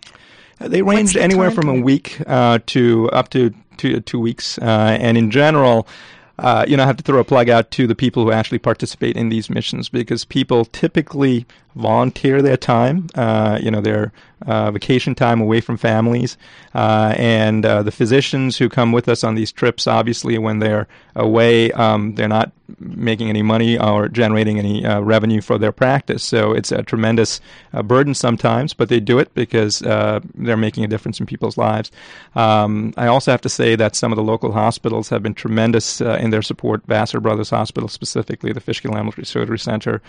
They 0.59 0.81
ranged 0.81 1.15
the 1.15 1.21
anywhere 1.21 1.51
from 1.51 1.67
a 1.67 1.79
week 1.81 2.21
uh, 2.27 2.59
to 2.67 3.09
up 3.11 3.29
to 3.31 3.53
two, 3.77 3.99
two 4.01 4.19
weeks, 4.19 4.57
uh, 4.59 4.97
and 4.99 5.17
in 5.17 5.31
general. 5.31 5.87
Uh, 6.37 6.65
you 6.67 6.75
know, 6.75 6.83
I 6.83 6.87
have 6.87 6.97
to 6.97 7.03
throw 7.03 7.19
a 7.19 7.23
plug 7.23 7.49
out 7.49 7.71
to 7.71 7.87
the 7.87 7.95
people 7.95 8.23
who 8.23 8.31
actually 8.31 8.59
participate 8.59 9.15
in 9.15 9.29
these 9.29 9.49
missions 9.49 9.87
because 9.87 10.25
people 10.25 10.65
typically 10.65 11.45
volunteer 11.75 12.41
their 12.41 12.57
time, 12.57 13.07
uh, 13.15 13.59
you 13.61 13.71
know, 13.71 13.81
their 13.81 14.11
uh, 14.45 14.71
vacation 14.71 15.15
time 15.15 15.41
away 15.41 15.61
from 15.61 15.77
families. 15.77 16.37
Uh, 16.73 17.13
and 17.17 17.65
uh, 17.65 17.83
the 17.83 17.91
physicians 17.91 18.57
who 18.57 18.69
come 18.69 18.91
with 18.91 19.07
us 19.09 19.23
on 19.23 19.35
these 19.35 19.51
trips, 19.51 19.87
obviously, 19.87 20.37
when 20.37 20.59
they're 20.59 20.87
away, 21.15 21.71
um, 21.71 22.15
they're 22.15 22.27
not 22.27 22.51
making 22.79 23.29
any 23.29 23.43
money 23.43 23.77
or 23.77 24.09
generating 24.09 24.57
any 24.57 24.83
uh, 24.85 24.99
revenue 24.99 25.39
for 25.39 25.57
their 25.57 25.71
practice. 25.71 26.23
So 26.23 26.51
it's 26.51 26.71
a 26.71 26.81
tremendous 26.81 27.39
uh, 27.73 27.83
burden 27.83 28.15
sometimes, 28.15 28.73
but 28.73 28.89
they 28.89 28.99
do 28.99 29.19
it 29.19 29.33
because 29.35 29.79
they're 29.79 30.57
making 30.57 30.83
a 30.83 30.87
difference 30.87 31.19
in 31.19 31.27
people's 31.27 31.57
lives. 31.57 31.91
Um, 32.33 32.93
I 32.97 33.07
also 33.07 33.31
have 33.31 33.41
to 33.41 33.49
say 33.49 33.75
that 33.75 33.95
some 33.95 34.11
of 34.11 34.15
the 34.15 34.23
local 34.23 34.51
hospitals 34.51 35.09
have 35.09 35.21
been 35.21 35.35
tremendous 35.35 36.01
in 36.01 36.31
their 36.31 36.41
support. 36.41 36.83
Vassar 36.87 37.19
Brothers 37.19 37.51
Hospital, 37.51 37.87
specifically 37.87 38.51
the 38.51 38.59
Fishkill 38.59 38.97
Ambulatory 38.97 39.25
Surgery 39.25 39.59
Center, 39.59 40.01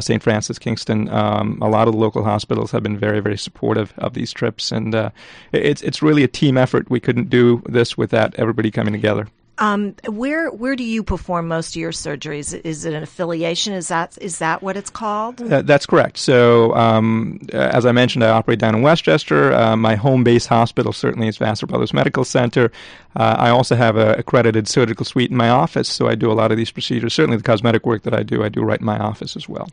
St. 0.00 0.22
Francis 0.22 0.58
Kingston. 0.58 1.08
Um, 1.08 1.58
a 1.60 1.68
lot 1.68 1.88
of 1.88 1.94
the 1.94 2.00
local 2.00 2.24
hospitals 2.24 2.70
have 2.70 2.82
been 2.82 2.98
very, 2.98 3.20
very 3.20 3.36
supportive 3.36 3.75
of 3.76 4.14
these 4.14 4.32
trips, 4.32 4.72
and 4.72 4.94
uh, 4.94 5.10
it's 5.52 5.82
it's 5.82 6.02
really 6.02 6.22
a 6.22 6.28
team 6.28 6.56
effort. 6.56 6.90
We 6.90 7.00
couldn't 7.00 7.30
do 7.30 7.62
this 7.66 7.96
without 7.96 8.34
everybody 8.36 8.70
coming 8.70 8.92
together. 8.92 9.28
Um, 9.58 9.94
where 10.06 10.50
where 10.50 10.76
do 10.76 10.84
you 10.84 11.02
perform 11.02 11.48
most 11.48 11.70
of 11.70 11.76
your 11.76 11.92
surgeries? 11.92 12.58
Is 12.62 12.84
it 12.84 12.92
an 12.92 13.02
affiliation? 13.02 13.72
Is 13.72 13.88
that 13.88 14.18
is 14.20 14.38
that 14.38 14.62
what 14.62 14.76
it's 14.76 14.90
called? 14.90 15.40
Uh, 15.40 15.62
that's 15.62 15.86
correct. 15.86 16.18
So, 16.18 16.74
um, 16.74 17.40
as 17.52 17.86
I 17.86 17.92
mentioned, 17.92 18.22
I 18.22 18.28
operate 18.28 18.58
down 18.58 18.74
in 18.74 18.82
Westchester. 18.82 19.54
Uh, 19.54 19.76
my 19.76 19.94
home 19.94 20.24
base 20.24 20.44
hospital 20.44 20.92
certainly 20.92 21.28
is 21.28 21.38
Vassar 21.38 21.66
Brothers 21.66 21.94
Medical 21.94 22.24
Center. 22.24 22.70
Uh, 23.16 23.34
I 23.38 23.50
also 23.50 23.74
have 23.74 23.96
a 23.96 24.14
accredited 24.14 24.68
surgical 24.68 25.04
suite 25.04 25.30
in 25.30 25.36
my 25.36 25.48
office, 25.48 25.88
so 25.88 26.06
I 26.06 26.14
do 26.14 26.30
a 26.30 26.34
lot 26.34 26.50
of 26.50 26.56
these 26.58 26.70
procedures. 26.70 27.14
Certainly, 27.14 27.38
the 27.38 27.42
cosmetic 27.42 27.86
work 27.86 28.02
that 28.02 28.14
I 28.14 28.22
do, 28.22 28.44
I 28.44 28.48
do 28.50 28.62
right 28.62 28.78
in 28.78 28.84
my 28.84 28.98
office 28.98 29.36
as 29.36 29.48
well. 29.48 29.68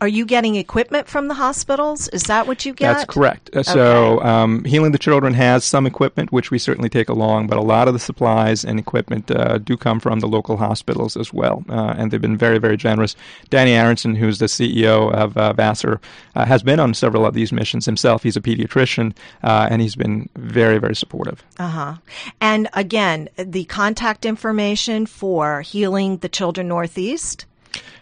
Are 0.00 0.08
you 0.08 0.26
getting 0.26 0.56
equipment 0.56 1.08
from 1.08 1.28
the 1.28 1.34
hospitals? 1.34 2.08
Is 2.08 2.24
that 2.24 2.46
what 2.46 2.66
you 2.66 2.74
get? 2.74 2.92
That's 2.94 3.04
correct. 3.04 3.50
Uh, 3.54 3.62
So, 3.62 4.20
um, 4.22 4.64
Healing 4.64 4.92
the 4.92 4.98
Children 4.98 5.34
has 5.34 5.64
some 5.64 5.86
equipment, 5.86 6.32
which 6.32 6.50
we 6.50 6.58
certainly 6.58 6.88
take 6.88 7.08
along, 7.08 7.46
but 7.46 7.56
a 7.56 7.62
lot 7.62 7.86
of 7.86 7.94
the 7.94 8.00
supplies 8.00 8.64
and 8.64 8.78
equipment 8.78 9.30
uh, 9.30 9.58
do 9.58 9.76
come 9.76 10.00
from 10.00 10.20
the 10.20 10.26
local 10.26 10.56
hospitals 10.56 11.16
as 11.16 11.32
well, 11.32 11.64
uh, 11.68 11.94
and 11.96 12.10
they've 12.10 12.20
been 12.20 12.36
very, 12.36 12.58
very 12.58 12.76
generous. 12.76 13.14
Danny 13.50 13.72
Aronzon, 13.72 14.16
who's 14.16 14.38
the 14.38 14.46
CEO 14.46 15.12
of 15.12 15.36
uh, 15.36 15.52
Vassar, 15.52 16.00
uh, 16.34 16.44
has 16.46 16.62
been 16.62 16.80
on 16.80 16.94
several 16.94 17.24
of 17.24 17.34
these 17.34 17.52
missions 17.52 17.86
himself. 17.86 18.22
He's 18.24 18.36
a 18.36 18.40
pediatrician, 18.40 19.14
uh, 19.44 19.68
and 19.70 19.80
he's 19.80 19.94
been 19.94 20.28
very, 20.36 20.78
very 20.78 20.96
supportive. 20.96 21.44
Uh 21.58 21.68
huh. 21.68 21.94
And 22.40 22.68
again, 22.88 23.28
the 23.36 23.64
contact 23.64 24.24
information 24.24 25.04
for 25.04 25.60
Healing 25.60 26.16
the 26.18 26.28
Children 26.30 26.68
Northeast. 26.68 27.44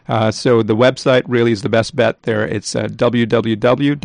Uh, 0.08 0.30
so 0.30 0.62
the 0.62 0.76
website 0.76 1.24
really 1.26 1.50
is 1.50 1.62
the 1.62 1.68
best 1.68 1.96
bet 1.96 2.22
there. 2.22 2.46
It's 2.46 2.76
uh, 2.76 2.84
www.htcne.org. 2.86 3.96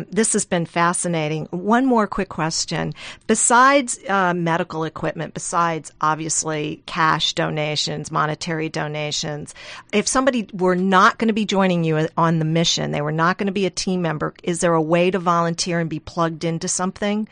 This 0.10 0.34
has 0.34 0.46
been 0.46 0.66
fascinating. 0.66 1.46
One 1.52 1.86
more 1.86 2.08
quick 2.08 2.30
question: 2.30 2.94
besides 3.28 4.00
uh, 4.10 4.34
medical 4.34 4.84
equipment, 4.84 5.34
besides 5.34 5.92
obviously 6.14 6.84
cash 6.86 7.34
donations, 7.34 8.12
monetary 8.12 8.70
donations, 8.70 9.56
if 9.92 10.08
somebody 10.08 10.48
were 10.54 10.76
not 10.76 11.18
going 11.18 11.28
to 11.28 11.34
be 11.34 11.44
joining 11.44 11.84
you 11.84 12.08
on 12.16 12.38
the 12.38 12.46
mission, 12.46 12.92
they 12.92 13.02
were 13.02 13.12
not 13.12 13.40
going 13.40 13.48
to 13.48 13.54
be 13.54 13.66
a 13.66 13.72
team 13.72 14.04
member, 14.04 14.32
is 14.44 14.60
there 14.60 14.76
a 14.76 14.82
way 14.82 15.10
to 15.10 15.18
volunteer 15.18 15.80
and 15.80 15.90
be 15.90 16.00
plugged 16.00 16.44
into 16.44 16.68
something 16.68 17.28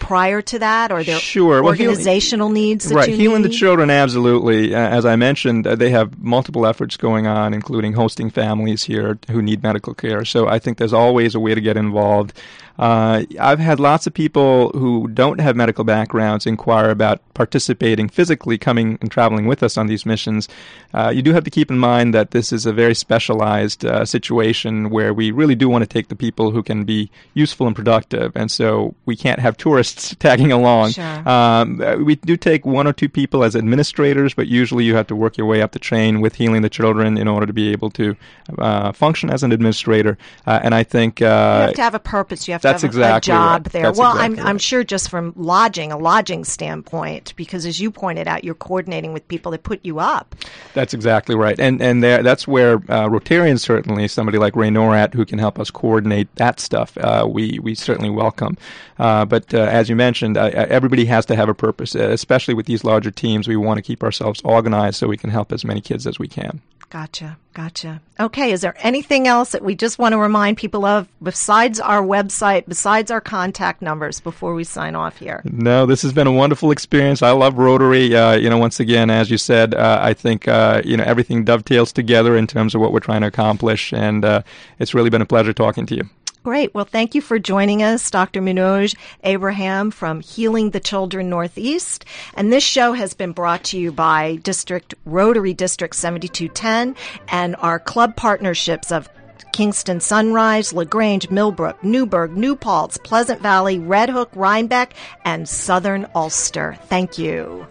prior 0.00 0.42
to 0.42 0.58
that, 0.58 0.90
or 0.90 1.04
there 1.04 1.20
Sure. 1.20 1.62
Well, 1.62 1.72
healing- 1.74 1.90
organizational 1.90 2.48
needs 2.50 2.92
right, 2.92 3.08
healing 3.08 3.42
the 3.42 3.48
children, 3.48 3.88
absolutely. 3.88 4.74
Uh, 4.74 4.78
as 4.78 5.06
I 5.06 5.14
mentioned, 5.14 5.64
uh, 5.66 5.76
they 5.76 5.90
have 5.90 6.20
multiple 6.20 6.66
efforts 6.66 6.96
going 6.96 7.28
on, 7.28 7.54
including 7.54 7.92
hosting 7.92 8.30
families 8.30 8.82
here 8.82 9.16
who 9.30 9.40
need 9.40 9.62
medical 9.62 9.94
care. 9.94 10.24
So 10.24 10.48
I 10.48 10.58
think 10.58 10.78
there's 10.78 10.92
always 10.92 11.36
a 11.36 11.40
way 11.40 11.54
to 11.54 11.60
get 11.60 11.76
involved. 11.76 12.34
Uh, 12.78 13.24
I've 13.40 13.58
had 13.58 13.78
lots 13.78 14.06
of 14.06 14.14
people 14.14 14.70
who 14.70 15.08
don't 15.08 15.40
have 15.40 15.54
medical 15.56 15.84
backgrounds 15.84 16.46
inquire 16.46 16.90
about 16.90 17.20
participating 17.34 18.08
physically, 18.08 18.58
coming 18.58 18.98
and 19.00 19.10
traveling 19.10 19.46
with 19.46 19.62
us 19.62 19.76
on 19.76 19.86
these 19.86 20.04
missions. 20.04 20.48
Uh, 20.92 21.12
you 21.14 21.22
do 21.22 21.32
have 21.32 21.44
to 21.44 21.50
keep 21.50 21.70
in 21.70 21.78
mind 21.78 22.14
that 22.14 22.32
this 22.32 22.52
is 22.52 22.66
a 22.66 22.72
very 22.72 22.94
specialized 22.94 23.84
uh, 23.84 24.04
situation 24.04 24.90
where 24.90 25.14
we 25.14 25.30
really 25.30 25.54
do 25.54 25.68
want 25.68 25.82
to 25.82 25.86
take 25.86 26.08
the 26.08 26.16
people 26.16 26.50
who 26.50 26.62
can 26.62 26.84
be 26.84 27.10
useful 27.34 27.66
and 27.66 27.76
productive, 27.76 28.32
and 28.34 28.50
so 28.50 28.94
we 29.06 29.16
can't 29.16 29.40
have 29.40 29.56
tourists 29.56 30.14
tagging 30.18 30.52
along. 30.52 30.90
Sure. 30.90 31.28
Um, 31.28 31.80
uh, 31.80 31.96
we 31.96 32.16
do 32.16 32.36
take 32.36 32.66
one 32.66 32.86
or 32.86 32.92
two 32.92 33.08
people 33.08 33.44
as 33.44 33.54
administrators, 33.54 34.34
but 34.34 34.48
usually 34.48 34.84
you 34.84 34.96
have 34.96 35.06
to 35.08 35.16
work 35.16 35.38
your 35.38 35.46
way 35.46 35.62
up 35.62 35.72
the 35.72 35.78
chain 35.78 36.20
with 36.20 36.34
healing 36.34 36.62
the 36.62 36.70
children 36.70 37.16
in 37.18 37.28
order 37.28 37.46
to 37.46 37.52
be 37.52 37.70
able 37.70 37.90
to 37.90 38.16
uh, 38.58 38.92
function 38.92 39.30
as 39.30 39.42
an 39.42 39.52
administrator. 39.52 40.18
Uh, 40.46 40.60
and 40.62 40.74
I 40.74 40.82
think 40.82 41.20
You 41.20 41.26
have 41.26 41.74
to 41.74 41.82
have 41.82 41.94
a 41.94 41.98
purpose. 41.98 42.48
You 42.48 42.52
have 42.52 42.63
that's 42.64 42.82
a- 42.82 42.86
exactly 42.86 43.32
a 43.32 43.36
job 43.36 43.66
right. 43.66 43.72
there. 43.72 43.82
That's 43.84 43.98
well, 43.98 44.12
exactly 44.12 44.40
I'm 44.40 44.46
I'm 44.46 44.58
sure 44.58 44.84
just 44.84 45.08
from 45.08 45.32
lodging, 45.36 45.92
a 45.92 45.98
lodging 45.98 46.44
standpoint, 46.44 47.34
because 47.36 47.66
as 47.66 47.80
you 47.80 47.90
pointed 47.90 48.26
out, 48.26 48.44
you're 48.44 48.54
coordinating 48.54 49.12
with 49.12 49.26
people 49.28 49.52
that 49.52 49.62
put 49.62 49.84
you 49.84 49.98
up. 49.98 50.34
That's 50.74 50.94
exactly 50.94 51.34
right, 51.34 51.58
and 51.58 51.80
and 51.80 52.02
there, 52.02 52.22
that's 52.22 52.48
where 52.48 52.74
uh, 52.74 53.08
Rotarians 53.08 53.60
certainly 53.60 54.08
somebody 54.08 54.38
like 54.38 54.56
Ray 54.56 54.68
Norat 54.68 55.14
who 55.14 55.24
can 55.24 55.38
help 55.38 55.58
us 55.58 55.70
coordinate 55.70 56.34
that 56.36 56.60
stuff. 56.60 56.96
Uh, 56.98 57.26
we 57.30 57.58
we 57.62 57.74
certainly 57.74 58.10
welcome. 58.10 58.56
Uh, 58.98 59.24
but 59.24 59.52
uh, 59.52 59.58
as 59.58 59.88
you 59.88 59.96
mentioned, 59.96 60.36
uh, 60.36 60.50
everybody 60.54 61.04
has 61.06 61.26
to 61.26 61.36
have 61.36 61.48
a 61.48 61.54
purpose, 61.54 61.96
uh, 61.96 62.10
especially 62.10 62.54
with 62.54 62.66
these 62.66 62.84
larger 62.84 63.10
teams. 63.10 63.48
We 63.48 63.56
want 63.56 63.78
to 63.78 63.82
keep 63.82 64.02
ourselves 64.02 64.40
organized 64.44 64.96
so 64.96 65.08
we 65.08 65.16
can 65.16 65.30
help 65.30 65.52
as 65.52 65.64
many 65.64 65.80
kids 65.80 66.06
as 66.06 66.18
we 66.18 66.28
can. 66.28 66.60
Gotcha, 66.94 67.38
gotcha. 67.54 68.00
Okay, 68.20 68.52
is 68.52 68.60
there 68.60 68.76
anything 68.78 69.26
else 69.26 69.50
that 69.50 69.64
we 69.64 69.74
just 69.74 69.98
want 69.98 70.12
to 70.12 70.16
remind 70.16 70.58
people 70.58 70.84
of 70.84 71.08
besides 71.20 71.80
our 71.80 72.00
website, 72.00 72.66
besides 72.68 73.10
our 73.10 73.20
contact 73.20 73.82
numbers, 73.82 74.20
before 74.20 74.54
we 74.54 74.62
sign 74.62 74.94
off 74.94 75.16
here? 75.16 75.42
No, 75.42 75.86
this 75.86 76.02
has 76.02 76.12
been 76.12 76.28
a 76.28 76.32
wonderful 76.32 76.70
experience. 76.70 77.20
I 77.20 77.32
love 77.32 77.58
Rotary. 77.58 78.14
Uh, 78.14 78.36
you 78.36 78.48
know, 78.48 78.58
once 78.58 78.78
again, 78.78 79.10
as 79.10 79.28
you 79.28 79.38
said, 79.38 79.74
uh, 79.74 79.98
I 80.00 80.14
think 80.14 80.46
uh, 80.46 80.82
you 80.84 80.96
know 80.96 81.02
everything 81.02 81.42
dovetails 81.42 81.92
together 81.92 82.36
in 82.36 82.46
terms 82.46 82.76
of 82.76 82.80
what 82.80 82.92
we're 82.92 83.00
trying 83.00 83.22
to 83.22 83.26
accomplish, 83.26 83.92
and 83.92 84.24
uh, 84.24 84.42
it's 84.78 84.94
really 84.94 85.10
been 85.10 85.20
a 85.20 85.26
pleasure 85.26 85.52
talking 85.52 85.86
to 85.86 85.96
you. 85.96 86.08
Great. 86.44 86.74
Well, 86.74 86.84
thank 86.84 87.14
you 87.14 87.22
for 87.22 87.38
joining 87.38 87.82
us, 87.82 88.10
Dr. 88.10 88.42
Minoj 88.42 88.94
Abraham 89.22 89.90
from 89.90 90.20
Healing 90.20 90.70
the 90.70 90.78
Children 90.78 91.30
Northeast. 91.30 92.04
And 92.34 92.52
this 92.52 92.62
show 92.62 92.92
has 92.92 93.14
been 93.14 93.32
brought 93.32 93.64
to 93.64 93.78
you 93.78 93.90
by 93.90 94.36
District 94.42 94.94
Rotary 95.06 95.54
District 95.54 95.94
7210 95.94 96.96
and 97.28 97.56
our 97.60 97.78
club 97.78 98.14
partnerships 98.14 98.92
of 98.92 99.08
Kingston 99.54 100.00
Sunrise, 100.00 100.74
LaGrange, 100.74 101.30
Millbrook, 101.30 101.82
Newburgh, 101.82 102.36
New 102.36 102.56
Paltz, 102.56 102.98
Pleasant 102.98 103.40
Valley, 103.40 103.78
Red 103.78 104.10
Hook, 104.10 104.28
Rhinebeck, 104.34 104.92
and 105.24 105.48
Southern 105.48 106.06
Ulster. 106.14 106.76
Thank 106.88 107.16
you. 107.16 107.66